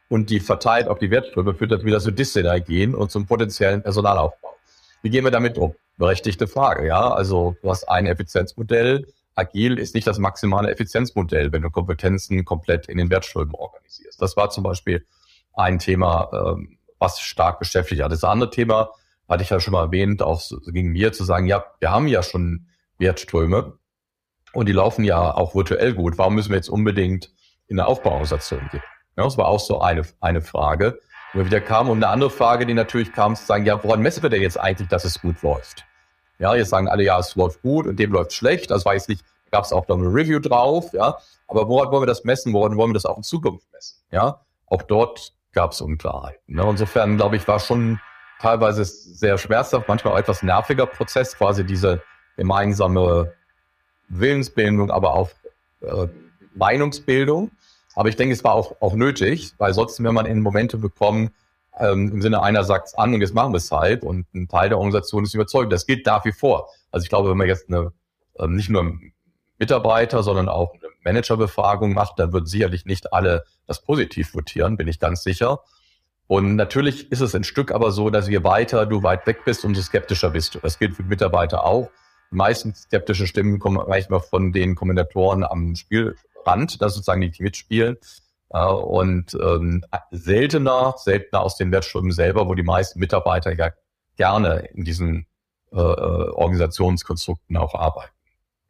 [0.08, 4.56] und die verteilt auf die Wertströme, führt das wieder zu Dissynergien und zum potenziellen Personalaufbau.
[5.02, 5.74] Wie gehen wir damit um?
[5.96, 7.12] Berechtigte Frage, ja.
[7.12, 9.06] Also du hast ein Effizienzmodell.
[9.34, 14.20] Agil ist nicht das maximale Effizienzmodell, wenn du Kompetenzen komplett in den Wertströmen organisierst.
[14.20, 15.06] Das war zum Beispiel
[15.54, 18.12] ein Thema, ähm, was stark beschäftigt hat.
[18.12, 18.90] Das andere Thema
[19.28, 22.22] hatte ich ja schon mal erwähnt, auch gegen mir zu sagen, ja, wir haben ja
[22.22, 22.66] schon
[23.02, 23.78] Wertströme
[24.54, 26.16] und die laufen ja auch virtuell gut.
[26.16, 27.30] Warum müssen wir jetzt unbedingt
[27.68, 28.82] in eine Aufbauorganisation gehen?
[29.16, 31.00] Ja, das war auch so eine, eine Frage,
[31.32, 31.90] wo wir wieder kamen.
[31.90, 34.58] Und eine andere Frage, die natürlich kam, zu sagen, ja, woran messen wir denn jetzt
[34.58, 35.84] eigentlich, dass es gut läuft?
[36.38, 38.70] Ja, jetzt sagen alle, ja, es läuft gut und dem läuft schlecht.
[38.70, 41.18] Das weiß nicht, gab es auch noch eine Review drauf, ja.
[41.46, 42.52] Aber woran wollen wir das messen?
[42.54, 43.98] Woran wollen wir das auch in Zukunft messen?
[44.10, 46.54] Ja, auch dort gab es Unklarheiten.
[46.54, 46.66] Ne?
[46.68, 48.00] Insofern, glaube ich, war schon
[48.40, 52.02] teilweise sehr schmerzhaft, manchmal auch etwas nerviger Prozess, quasi diese
[52.36, 53.32] gemeinsame
[54.08, 55.30] Willensbildung, aber auch
[55.80, 56.08] äh,
[56.54, 57.50] Meinungsbildung.
[57.94, 61.30] Aber ich denke, es war auch, auch nötig, weil sonst, wenn man in Momente bekommen,
[61.78, 64.48] ähm, im Sinne einer sagt es an und jetzt machen wir es halt und ein
[64.48, 65.72] Teil der Organisation ist überzeugt.
[65.72, 66.68] Das gilt nach wie vor.
[66.90, 67.92] Also ich glaube, wenn man jetzt eine
[68.38, 68.98] ähm, nicht nur
[69.58, 74.88] Mitarbeiter, sondern auch eine Managerbefragung macht, dann würden sicherlich nicht alle das positiv votieren, bin
[74.88, 75.60] ich ganz sicher.
[76.26, 79.64] Und natürlich ist es ein Stück aber so, dass je weiter du weit weg bist,
[79.64, 80.60] umso skeptischer bist du.
[80.60, 81.90] Das gilt für Mitarbeiter auch.
[82.32, 87.98] Die meisten skeptischen Stimmen kommen manchmal von den Kommentatoren am Spielrand, dass sozusagen die mitspielen.
[88.48, 93.70] Äh, und ähm, seltener, seltener aus den Wertströmen selber, wo die meisten Mitarbeiter ja
[94.16, 95.26] gerne in diesen
[95.72, 98.14] äh, äh Organisationskonstrukten auch arbeiten.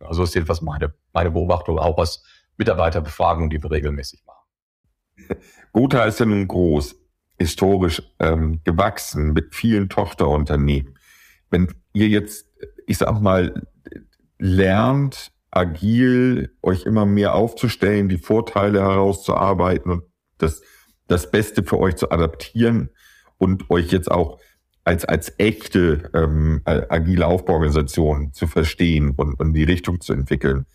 [0.00, 2.24] Also ist jedenfalls meine, meine Beobachtung auch aus
[2.56, 5.38] Mitarbeiterbefragungen, die wir regelmäßig machen.
[5.72, 6.96] Gotha ist ja nun groß,
[7.38, 10.98] historisch ähm, gewachsen mit vielen Tochterunternehmen.
[11.50, 12.46] Wenn ihr jetzt,
[12.86, 13.66] ich sag mal,
[14.38, 20.02] lernt, agil euch immer mehr aufzustellen, die Vorteile herauszuarbeiten und
[20.38, 20.62] das,
[21.06, 22.90] das Beste für euch zu adaptieren
[23.38, 24.40] und euch jetzt auch
[24.84, 30.66] als, als echte ähm, agile Aufbauorganisation zu verstehen und, und die Richtung zu entwickeln.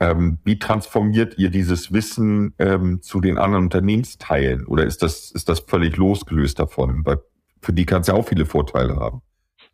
[0.00, 4.66] Ähm, wie transformiert ihr dieses Wissen ähm, zu den anderen Unternehmensteilen?
[4.66, 7.04] Oder ist das, ist das völlig losgelöst davon?
[7.04, 7.18] Weil
[7.60, 9.22] für die kann es ja auch viele Vorteile haben.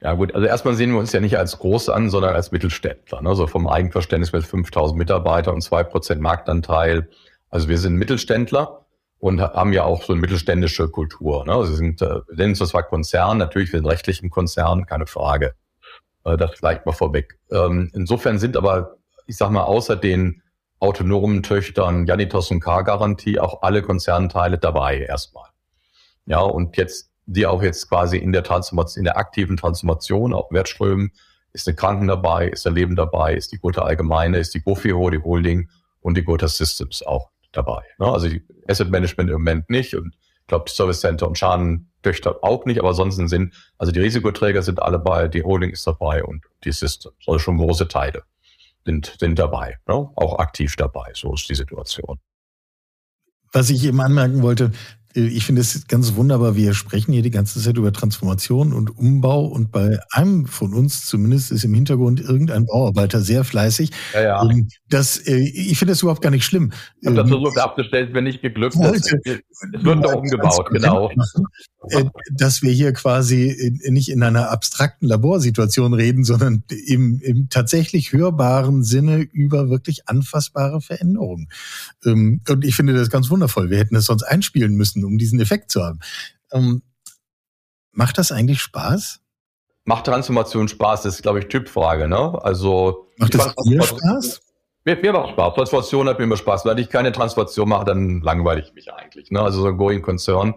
[0.00, 3.22] Ja gut, also erstmal sehen wir uns ja nicht als groß an, sondern als Mittelständler.
[3.22, 3.28] Ne?
[3.28, 7.08] Also vom Eigenverständnis mit 5000 Mitarbeitern und zwei Prozent Marktanteil.
[7.50, 8.86] Also wir sind Mittelständler
[9.18, 11.46] und haben ja auch so eine mittelständische Kultur.
[11.46, 11.52] Ne?
[11.52, 15.06] Also wir sind, äh, wir nennen uns zwar Konzern, natürlich wir sind rechtlichen Konzern, keine
[15.06, 15.54] Frage.
[16.24, 17.38] Äh, das vielleicht mal vorweg.
[17.50, 20.42] Ähm, insofern sind aber, ich sag mal, außer den
[20.80, 25.48] autonomen Töchtern Janitos und K-Garantie auch alle Konzernteile dabei erstmal.
[26.26, 30.50] Ja, und jetzt, die auch jetzt quasi in der Transformation, in der aktiven Transformation, auch
[30.50, 31.12] Wertströmen,
[31.52, 35.08] ist der Kranken dabei, ist der Leben dabei, ist die Gute Allgemeine, ist die Gofio,
[35.10, 35.70] die Holding
[36.00, 37.82] und die Gotha Systems auch dabei.
[37.98, 38.06] Ne?
[38.06, 40.14] Also die Asset Management im Moment nicht und
[40.44, 44.82] ich glaube, Service Center und Schadentöchter auch nicht, aber sonst sind, also die Risikoträger sind
[44.82, 48.24] alle bei, die Holding ist dabei und die Systems, also schon große Teile
[48.84, 50.10] sind, sind dabei, ne?
[50.16, 51.12] auch aktiv dabei.
[51.14, 52.18] So ist die Situation.
[53.52, 54.72] Was ich eben anmerken wollte,
[55.14, 59.44] ich finde es ganz wunderbar, wir sprechen hier die ganze Zeit über Transformation und Umbau
[59.44, 63.90] und bei einem von uns zumindest ist im Hintergrund irgendein Bauarbeiter sehr fleißig.
[64.12, 64.42] Ja, ja.
[64.42, 66.72] Ähm, das, äh, ich finde das überhaupt gar nicht schlimm.
[67.00, 68.76] Ich habe das ähm, versucht abzustellen, wenn nicht geglückt.
[68.76, 69.12] Es
[69.84, 71.10] wird doch umgebaut, genau.
[72.32, 78.82] Dass wir hier quasi nicht in einer abstrakten Laborsituation reden, sondern im, im tatsächlich hörbaren
[78.82, 81.48] Sinne über wirklich anfassbare Veränderungen.
[82.04, 83.70] Ähm, und ich finde das ganz wundervoll.
[83.70, 86.00] Wir hätten es sonst einspielen müssen, um diesen Effekt zu haben.
[87.92, 89.20] Macht das eigentlich Spaß?
[89.84, 91.02] Macht Transformation Spaß?
[91.02, 92.08] Das ist, glaube ich, Typfrage.
[92.08, 92.42] Ne?
[92.42, 94.40] Also macht das dir Spaß?
[94.84, 95.54] Mir, mir macht Spaß.
[95.54, 96.64] Transformation hat mir immer Spaß.
[96.64, 99.30] Wenn ich keine Transformation mache, dann langweile ich mich eigentlich.
[99.30, 99.40] Ne?
[99.40, 100.54] Also so ein Going Concern.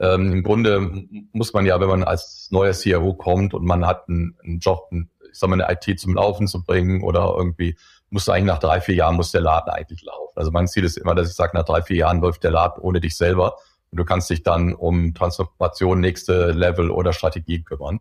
[0.00, 4.08] Ähm, Im Grunde muss man ja, wenn man als neuer CRO kommt und man hat
[4.08, 7.76] einen, einen Job, einen, ich sag mal, eine IT zum Laufen zu bringen oder irgendwie
[8.10, 10.32] muss eigentlich nach drei, vier Jahren muss der Laden eigentlich laufen.
[10.36, 12.80] Also mein Ziel ist immer, dass ich sage, nach drei, vier Jahren läuft der Laden
[12.80, 13.56] ohne dich selber
[13.90, 18.00] und du kannst dich dann um Transformation, nächste Level oder Strategie kümmern.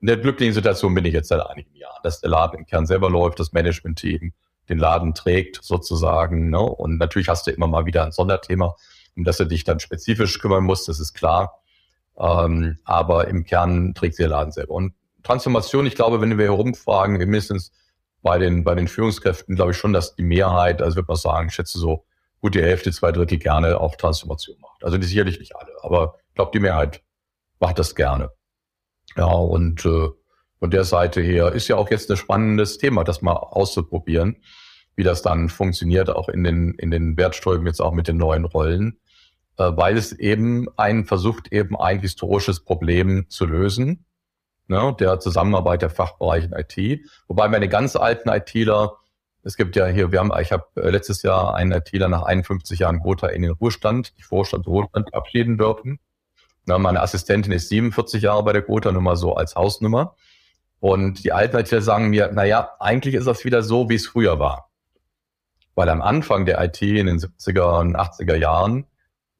[0.00, 2.86] In der glücklichen Situation bin ich jetzt seit einigen Jahren, dass der Laden im Kern
[2.86, 4.32] selber läuft, das Management-Team
[4.68, 6.50] den Laden trägt sozusagen.
[6.50, 6.60] Ne?
[6.60, 8.74] Und natürlich hast du immer mal wieder ein Sonderthema,
[9.16, 11.60] um das du dich dann spezifisch kümmern musst, das ist klar.
[12.18, 14.74] Ähm, aber im Kern trägt der Laden selber.
[14.74, 17.72] Und Transformation, ich glaube, wenn wir hier rumfragen, mindestens
[18.22, 21.48] bei den, bei den Führungskräften, glaube ich schon, dass die Mehrheit, also würde man sagen,
[21.48, 22.04] ich schätze so
[22.40, 24.84] gut die Hälfte, zwei Drittel gerne auch Transformation macht.
[24.84, 27.02] Also die sicherlich nicht alle, aber ich glaube, die Mehrheit
[27.60, 28.30] macht das gerne.
[29.16, 30.08] Ja, und äh,
[30.58, 34.42] von der Seite her ist ja auch jetzt ein spannendes Thema, das mal auszuprobieren,
[34.96, 38.44] wie das dann funktioniert, auch in den, in den Wertströmen, jetzt auch mit den neuen
[38.44, 38.98] Rollen,
[39.58, 44.04] äh, weil es eben ein versucht, eben ein historisches Problem zu lösen,
[44.68, 47.00] ne, der Zusammenarbeit der Fachbereiche in IT.
[47.28, 48.96] Wobei meine ganz alten ITler,
[49.42, 52.78] es gibt ja hier, wir haben, ich habe äh, letztes Jahr einen ITler nach 51
[52.78, 55.98] Jahren Gotha in den Ruhestand, die Vorstand Ruhestand verabschieden dürfen.
[56.64, 60.14] Na, meine Assistentin ist 47 Jahre bei der Gotha, nur mal so als Hausnummer.
[60.78, 64.38] Und die Alten sagen mir, na ja, eigentlich ist das wieder so, wie es früher
[64.38, 64.71] war.
[65.74, 68.86] Weil am Anfang der IT in den 70er und 80er Jahren,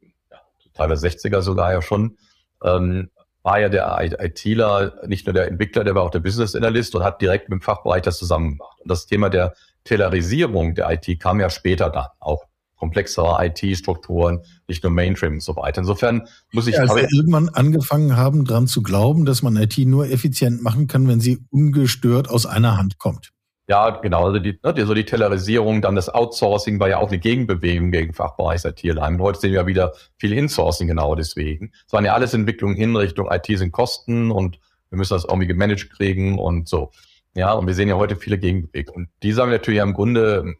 [0.01, 0.39] ja,
[0.74, 2.16] teilweise 60er sogar ja schon,
[2.64, 3.11] ähm,
[3.43, 7.03] war ja der ITler nicht nur der Entwickler, der war auch der Business Analyst und
[7.03, 8.78] hat direkt mit dem Fachbereich das zusammen gemacht.
[8.80, 9.55] Und das Thema der
[9.85, 12.45] Taylorisierung der IT kam ja später dann, auch
[12.76, 15.80] komplexere IT-Strukturen, nicht nur Mainframe und so weiter.
[15.80, 16.74] Insofern muss ich.
[16.74, 20.89] Ja, als wir irgendwann angefangen haben, dran zu glauben, dass man IT nur effizient machen
[20.89, 23.30] kann, wenn sie ungestört aus einer Hand kommt.
[23.72, 24.26] Ja, genau.
[24.26, 28.12] Also die, ne, so die Tellerisierung, dann das Outsourcing war ja auch eine Gegenbewegung gegen
[28.12, 29.18] Fachbereich IT allein.
[29.18, 31.72] Heute sehen wir wieder viel Insourcing genau deswegen.
[31.86, 34.60] Es waren ja alles Entwicklungen in Richtung IT sind Kosten und
[34.90, 36.90] wir müssen das irgendwie gemanagt kriegen und so.
[37.32, 39.06] Ja, und wir sehen ja heute viele Gegenbewegungen.
[39.06, 40.54] Und die sagen natürlich im Grunde,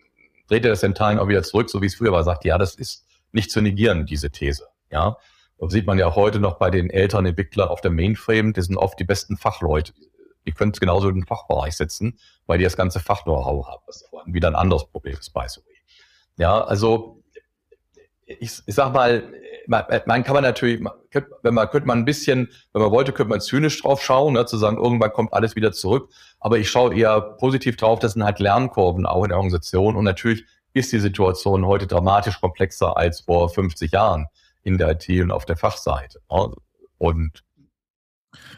[0.49, 2.57] dreht er das in Teilen auch wieder zurück, so wie es früher war, sagt, ja,
[2.57, 4.69] das ist nicht zu negieren, diese These.
[4.91, 5.19] Ja,
[5.59, 8.79] und sieht man ja heute noch bei den älteren Entwicklern auf der Mainframe, die sind
[8.79, 9.93] oft die besten Fachleute.
[10.51, 14.49] Können es genauso in den Fachbereich setzen, weil die das ganze Fach-Know-how haben, was wieder
[14.49, 15.77] ein anderes Problem ist, by the way.
[16.37, 17.23] Ja, also
[18.27, 19.33] ich, ich sag mal,
[19.67, 20.81] man, man kann man natürlich,
[21.43, 24.47] wenn man könnte man ein bisschen, wenn man wollte, könnte man zynisch drauf schauen, ne,
[24.47, 26.11] zu sagen, irgendwann kommt alles wieder zurück.
[26.41, 29.97] Aber ich schaue eher positiv drauf, das sind halt Lernkurven auch in der Organisation.
[29.97, 34.27] Und natürlich ist die Situation heute dramatisch komplexer als vor 50 Jahren
[34.63, 36.21] in der IT und auf der Fachseite.
[36.31, 36.53] Ne.
[36.99, 37.45] Und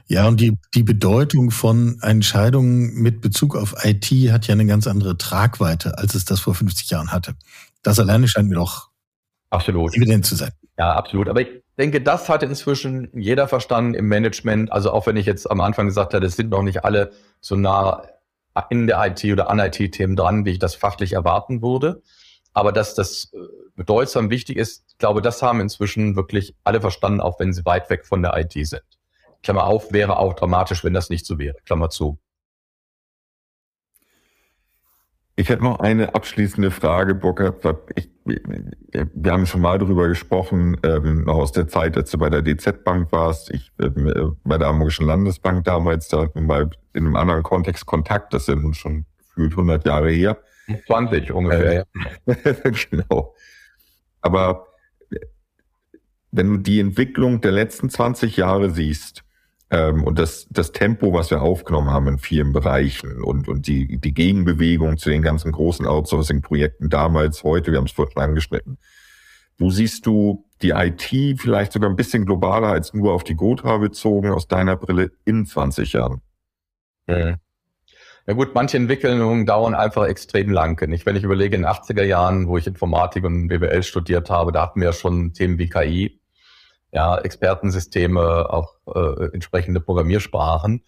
[0.07, 4.87] ja, und die, die Bedeutung von Entscheidungen mit Bezug auf IT hat ja eine ganz
[4.87, 7.35] andere Tragweite, als es das vor 50 Jahren hatte.
[7.83, 8.91] Das alleine scheint mir doch
[9.51, 10.51] absolut evident zu sein.
[10.79, 11.29] Ja, absolut.
[11.29, 11.49] Aber ich
[11.79, 14.73] denke, das hat inzwischen jeder verstanden im Management.
[14.73, 17.57] Also auch wenn ich jetzt am Anfang gesagt habe, es sind noch nicht alle so
[17.57, 18.03] nah
[18.71, 22.03] in der IT oder an IT-Themen dran, wie ich das fachlich erwarten würde.
[22.53, 23.39] Aber dass das äh,
[23.75, 27.91] bedeutsam wichtig ist, ich glaube, das haben inzwischen wirklich alle verstanden, auch wenn sie weit
[27.91, 28.83] weg von der IT sind.
[29.45, 31.57] Klammer auf, wäre auch dramatisch, wenn das nicht so wäre.
[31.65, 32.19] Klammer zu.
[35.37, 37.65] Ich hätte noch eine abschließende Frage, Burkhard.
[37.97, 42.31] Ich, wir haben schon mal darüber gesprochen, ähm, noch aus der Zeit, als du bei
[42.31, 43.51] der DZ Bank warst.
[43.51, 47.85] Ich ähm, bei der Hamburgischen Landesbank damals, da hatten wir mal in einem anderen Kontext
[47.85, 48.33] Kontakt.
[48.33, 50.39] Das sind nun schon gefühlt 100 Jahre her.
[50.87, 51.85] 20 ungefähr.
[52.27, 52.55] Äh,
[52.91, 53.35] genau.
[54.21, 54.69] Aber
[56.31, 59.24] wenn du die Entwicklung der letzten 20 Jahre siehst,
[59.83, 64.15] und das, das Tempo, was wir aufgenommen haben in vielen Bereichen und, und die, die
[64.15, 68.79] Gegenbewegung zu den ganzen großen Outsourcing-Projekten damals, heute, wir haben es vorhin angeschnitten.
[69.59, 73.79] Wo siehst du die IT vielleicht sogar ein bisschen globaler als nur auf die Gotha
[73.79, 76.21] bezogen aus deiner Brille in 20 Jahren?
[77.07, 77.37] Ja.
[78.27, 80.81] Ja gut, manche Entwicklungen dauern einfach extrem lang.
[80.89, 81.05] Nicht?
[81.05, 84.63] Wenn ich überlege, in den 80er Jahren, wo ich Informatik und BWL studiert habe, da
[84.63, 86.21] hatten wir schon Themen wie KI
[86.95, 90.85] ja, Expertensysteme, auch äh, entsprechende Programmiersprachen.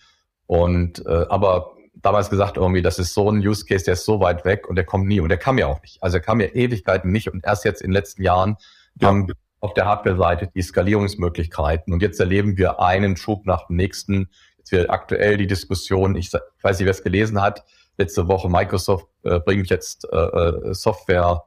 [0.47, 4.21] Und äh, aber damals gesagt irgendwie, das ist so ein Use Case, der ist so
[4.21, 5.19] weit weg und der kommt nie.
[5.19, 6.01] Und der kam ja auch nicht.
[6.03, 8.57] Also er kam ja Ewigkeiten nicht und erst jetzt in den letzten Jahren
[9.01, 9.09] ja.
[9.09, 11.93] haben auf der Hardware-Seite die Skalierungsmöglichkeiten.
[11.93, 14.31] Und jetzt erleben wir einen Schub nach dem nächsten.
[14.59, 17.65] Jetzt wird aktuell die Diskussion, ich, ich weiß nicht, wer es gelesen hat,
[17.99, 21.47] letzte Woche Microsoft äh, bringt jetzt äh, äh Software,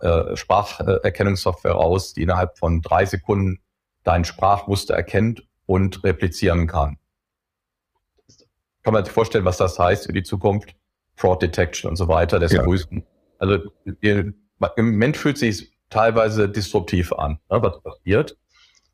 [0.00, 3.60] äh, Spracherkennungssoftware raus, die innerhalb von drei Sekunden
[4.04, 6.98] dein Sprachmuster erkennt und replizieren kann.
[8.82, 10.74] Kann man sich vorstellen, was das heißt für die Zukunft?
[11.14, 12.62] Fraud Detection und so weiter, des ja.
[12.62, 13.04] Größten.
[13.38, 13.58] Also
[14.00, 14.34] im
[14.76, 18.38] Moment fühlt sich teilweise disruptiv an, ne, was passiert.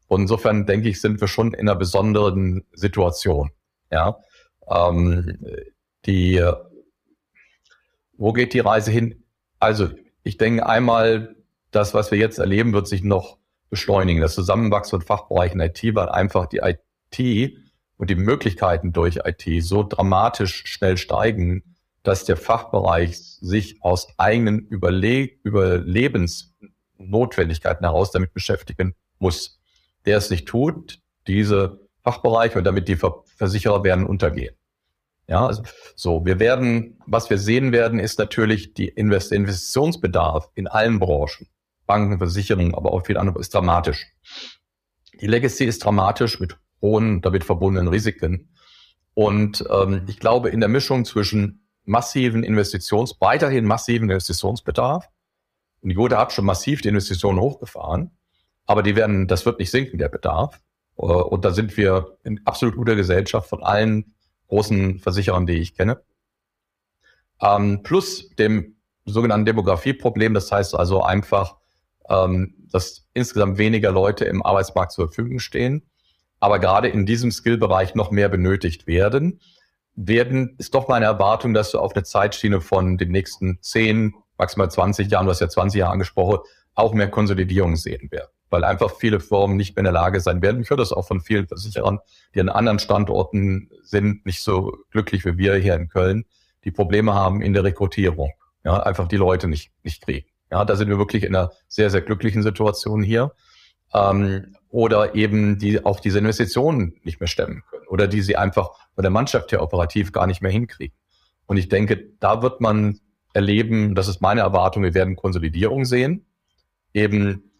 [0.08, 3.50] Und insofern denke ich, sind wir schon in einer besonderen Situation.
[3.90, 4.18] Ja,
[4.68, 5.38] ähm,
[6.04, 6.44] die,
[8.16, 9.24] wo geht die Reise hin?
[9.60, 9.90] Also
[10.22, 11.36] ich denke einmal,
[11.70, 13.38] das, was wir jetzt erleben, wird sich noch
[13.70, 14.22] beschleunigen.
[14.22, 17.52] Das Zusammenwachsen von Fachbereichen IT, weil einfach die IT
[17.96, 24.60] und die Möglichkeiten durch IT so dramatisch schnell steigen, dass der Fachbereich sich aus eigenen
[24.60, 29.60] Überle Überlebensnotwendigkeiten heraus damit beschäftigen muss.
[30.04, 34.54] Der es nicht tut, diese Fachbereiche und damit die Versicherer werden untergehen.
[35.28, 35.64] Ja, also,
[35.96, 41.48] so, wir werden, was wir sehen werden, ist natürlich die Investitionsbedarf in allen Branchen.
[41.86, 44.06] Banken, Versicherungen, aber auch viel andere ist dramatisch.
[45.20, 48.50] Die Legacy ist dramatisch mit hohen, damit verbundenen Risiken.
[49.14, 55.08] Und ähm, ich glaube, in der Mischung zwischen massiven Investitions, weiterhin massiven Investitionsbedarf,
[55.80, 58.10] und die Gode hat schon massiv die Investitionen hochgefahren,
[58.66, 60.60] aber die werden, das wird nicht sinken, der Bedarf.
[60.98, 64.14] Äh, und da sind wir in absolut guter Gesellschaft von allen
[64.48, 66.02] großen Versicherern, die ich kenne.
[67.40, 71.56] Ähm, plus dem sogenannten Demografieproblem, das heißt also einfach,
[72.08, 75.88] ähm, dass insgesamt weniger Leute im Arbeitsmarkt zur Verfügung stehen,
[76.40, 79.40] aber gerade in diesem Skillbereich noch mehr benötigt werden,
[79.94, 84.70] werden, ist doch meine Erwartung, dass du auf eine Zeitschiene von den nächsten 10, maximal
[84.70, 86.38] 20 Jahren, du hast ja 20 Jahre angesprochen,
[86.74, 88.28] auch mehr Konsolidierung sehen werden.
[88.50, 90.60] Weil einfach viele Firmen nicht mehr in der Lage sein werden.
[90.60, 91.98] Ich höre das auch von vielen Versicherern,
[92.34, 96.26] die an anderen Standorten sind, nicht so glücklich wie wir hier in Köln,
[96.64, 98.32] die Probleme haben in der Rekrutierung.
[98.64, 100.28] Ja, einfach die Leute nicht, nicht kriegen.
[100.50, 103.32] Ja, da sind wir wirklich in einer sehr, sehr glücklichen Situation hier.
[103.94, 108.70] Ähm, oder eben die auch diese Investitionen nicht mehr stemmen können oder die sie einfach
[108.94, 110.94] von der Mannschaft her operativ gar nicht mehr hinkriegen.
[111.46, 113.00] Und ich denke, da wird man
[113.32, 116.26] erleben, das ist meine Erwartung, wir werden Konsolidierung sehen,
[116.92, 117.50] eben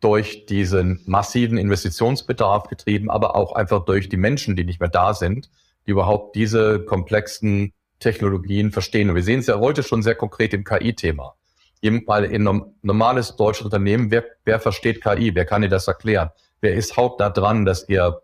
[0.00, 5.14] durch diesen massiven Investitionsbedarf getrieben, aber auch einfach durch die Menschen, die nicht mehr da
[5.14, 5.50] sind,
[5.86, 9.10] die überhaupt diese komplexen Technologien verstehen.
[9.10, 11.34] Und wir sehen es ja heute schon sehr konkret im KI-Thema.
[11.82, 15.34] Eben mal in einem normales deutsches Unternehmen, wer, wer versteht KI?
[15.34, 16.30] Wer kann dir das erklären?
[16.60, 18.22] Wer ist hauptnah dran, dass er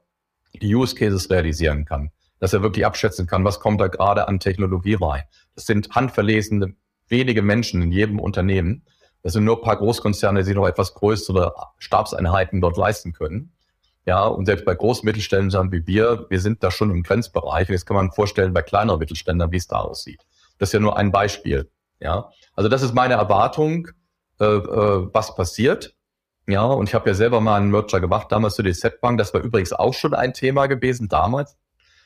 [0.60, 2.10] die Use Cases realisieren kann?
[2.38, 5.22] Dass er wirklich abschätzen kann, was kommt da gerade an Technologie rein?
[5.54, 6.74] Das sind handverlesene
[7.08, 8.84] wenige Menschen in jedem Unternehmen.
[9.22, 13.52] Das sind nur ein paar Großkonzerne, die noch etwas größere Stabseinheiten dort leisten können.
[14.04, 17.68] Ja, und selbst bei großen Mittelständlern wie wir, wir sind da schon im Grenzbereich.
[17.68, 20.20] Und jetzt kann man vorstellen, bei kleineren Mittelständlern, wie es da aussieht.
[20.58, 21.68] Das ist ja nur ein Beispiel.
[22.00, 23.88] Ja, also das ist meine Erwartung,
[24.40, 25.94] äh, äh, was passiert.
[26.48, 29.18] Ja, und ich habe ja selber mal einen Merger gemacht, damals zu DZ Bank.
[29.18, 31.56] Das war übrigens auch schon ein Thema gewesen damals.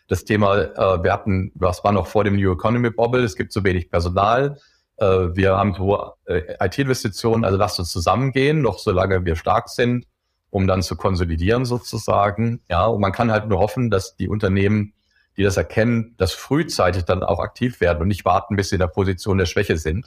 [0.09, 3.53] Das Thema, äh, wir hatten, was war noch vor dem New Economy Bubble, es gibt
[3.53, 4.59] zu wenig Personal.
[4.97, 10.07] Äh, wir haben hohe äh, IT-Investitionen, also lasst uns zusammengehen, noch solange wir stark sind
[10.51, 12.61] um dann zu konsolidieren sozusagen.
[12.69, 14.93] Ja, und man kann halt nur hoffen, dass die Unternehmen,
[15.41, 18.81] die das erkennen, das frühzeitig dann auch aktiv werden und nicht warten, bis sie in
[18.81, 20.05] der Position der Schwäche sind.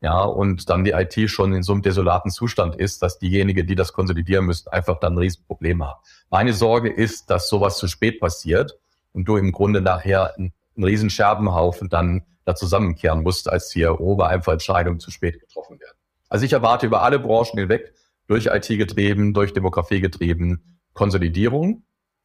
[0.00, 3.74] Ja, und dann die IT schon in so einem desolaten Zustand ist, dass diejenigen, die
[3.74, 5.98] das konsolidieren müssen, einfach dann ein Riesenproblem haben.
[6.30, 8.78] Meine Sorge ist, dass sowas zu spät passiert
[9.12, 14.18] und du im Grunde nachher einen, einen riesen Scherbenhaufen dann da zusammenkehren musst als CRO,
[14.18, 15.98] weil einfach Entscheidungen zu spät getroffen werden.
[16.28, 17.92] Also ich erwarte über alle Branchen hinweg,
[18.28, 21.82] durch IT getrieben, durch Demografie getrieben, Konsolidierung.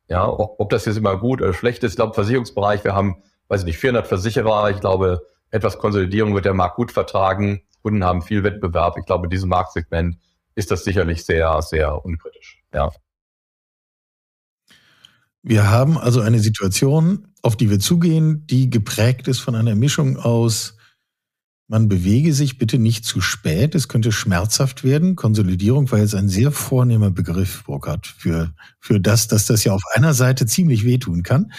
[0.07, 3.61] Ja, ob das jetzt immer gut oder schlecht ist, ich glaube, Versicherungsbereich, wir haben, weiß
[3.61, 4.69] ich nicht, 400 Versicherer.
[4.69, 7.61] Ich glaube, etwas Konsolidierung wird der Markt gut vertragen.
[7.81, 8.97] Kunden haben viel Wettbewerb.
[8.97, 10.17] Ich glaube, in diesem Marktsegment
[10.53, 12.63] ist das sicherlich sehr, sehr unkritisch.
[12.73, 12.91] Ja.
[15.41, 20.17] Wir haben also eine Situation, auf die wir zugehen, die geprägt ist von einer Mischung
[20.17, 20.74] aus
[21.67, 25.15] man bewege sich bitte nicht zu spät, es könnte schmerzhaft werden.
[25.15, 29.81] Konsolidierung war jetzt ein sehr vornehmer Begriff, Burkhard, für, für das, dass das ja auf
[29.93, 31.51] einer Seite ziemlich wehtun kann.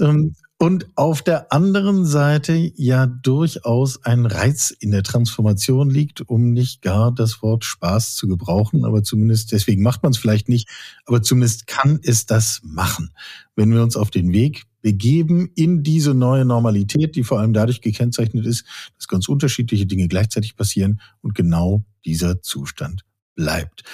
[0.00, 6.52] Ähm, und auf der anderen Seite ja durchaus ein Reiz in der Transformation liegt, um
[6.52, 10.68] nicht gar das Wort Spaß zu gebrauchen, aber zumindest, deswegen macht man es vielleicht nicht,
[11.06, 13.10] aber zumindest kann es das machen.
[13.54, 17.80] Wenn wir uns auf den Weg begeben in diese neue Normalität, die vor allem dadurch
[17.80, 18.64] gekennzeichnet ist,
[18.96, 23.04] dass ganz unterschiedliche Dinge gleichzeitig passieren und genau dieser Zustand
[23.36, 23.84] bleibt.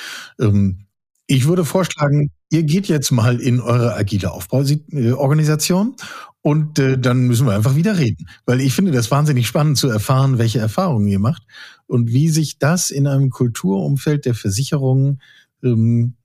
[0.41, 0.87] Ähm,
[1.27, 5.97] ich würde vorschlagen, ihr geht jetzt mal in eure agile Aufbauorganisation
[6.45, 8.29] und äh, dann müssen wir einfach wieder reden.
[8.45, 11.43] Weil ich finde das wahnsinnig spannend zu erfahren, welche Erfahrungen ihr macht
[11.87, 15.23] und wie sich das in einem Kulturumfeld der Versicherungen
[15.63, 16.17] ähm,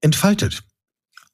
[0.00, 0.64] entfaltet.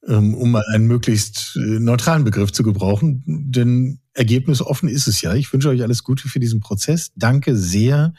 [0.06, 3.22] Ähm, um mal einen möglichst äh, neutralen Begriff zu gebrauchen.
[3.26, 5.32] Denn ergebnisoffen ist es ja.
[5.32, 7.12] Ich wünsche euch alles Gute für diesen Prozess.
[7.16, 8.12] Danke sehr,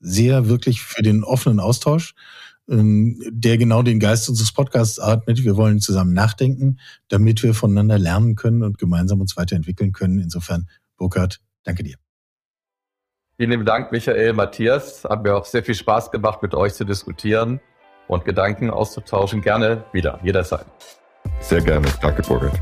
[0.00, 2.14] sehr wirklich für den offenen Austausch.
[2.72, 5.44] Ähm, der genau den Geist unseres Podcasts atmet.
[5.44, 10.18] Wir wollen zusammen nachdenken, damit wir voneinander lernen können und gemeinsam uns weiterentwickeln können.
[10.18, 10.66] Insofern,
[10.96, 11.96] Burkhard, danke dir.
[13.36, 15.04] Vielen lieben Dank, Michael, Matthias.
[15.04, 17.60] Hat mir auch sehr viel Spaß gemacht, mit euch zu diskutieren
[18.08, 19.42] und Gedanken auszutauschen.
[19.42, 20.64] Gerne wieder, jederzeit.
[21.40, 21.88] Sehr gerne.
[22.00, 22.58] Danke, Burkhard.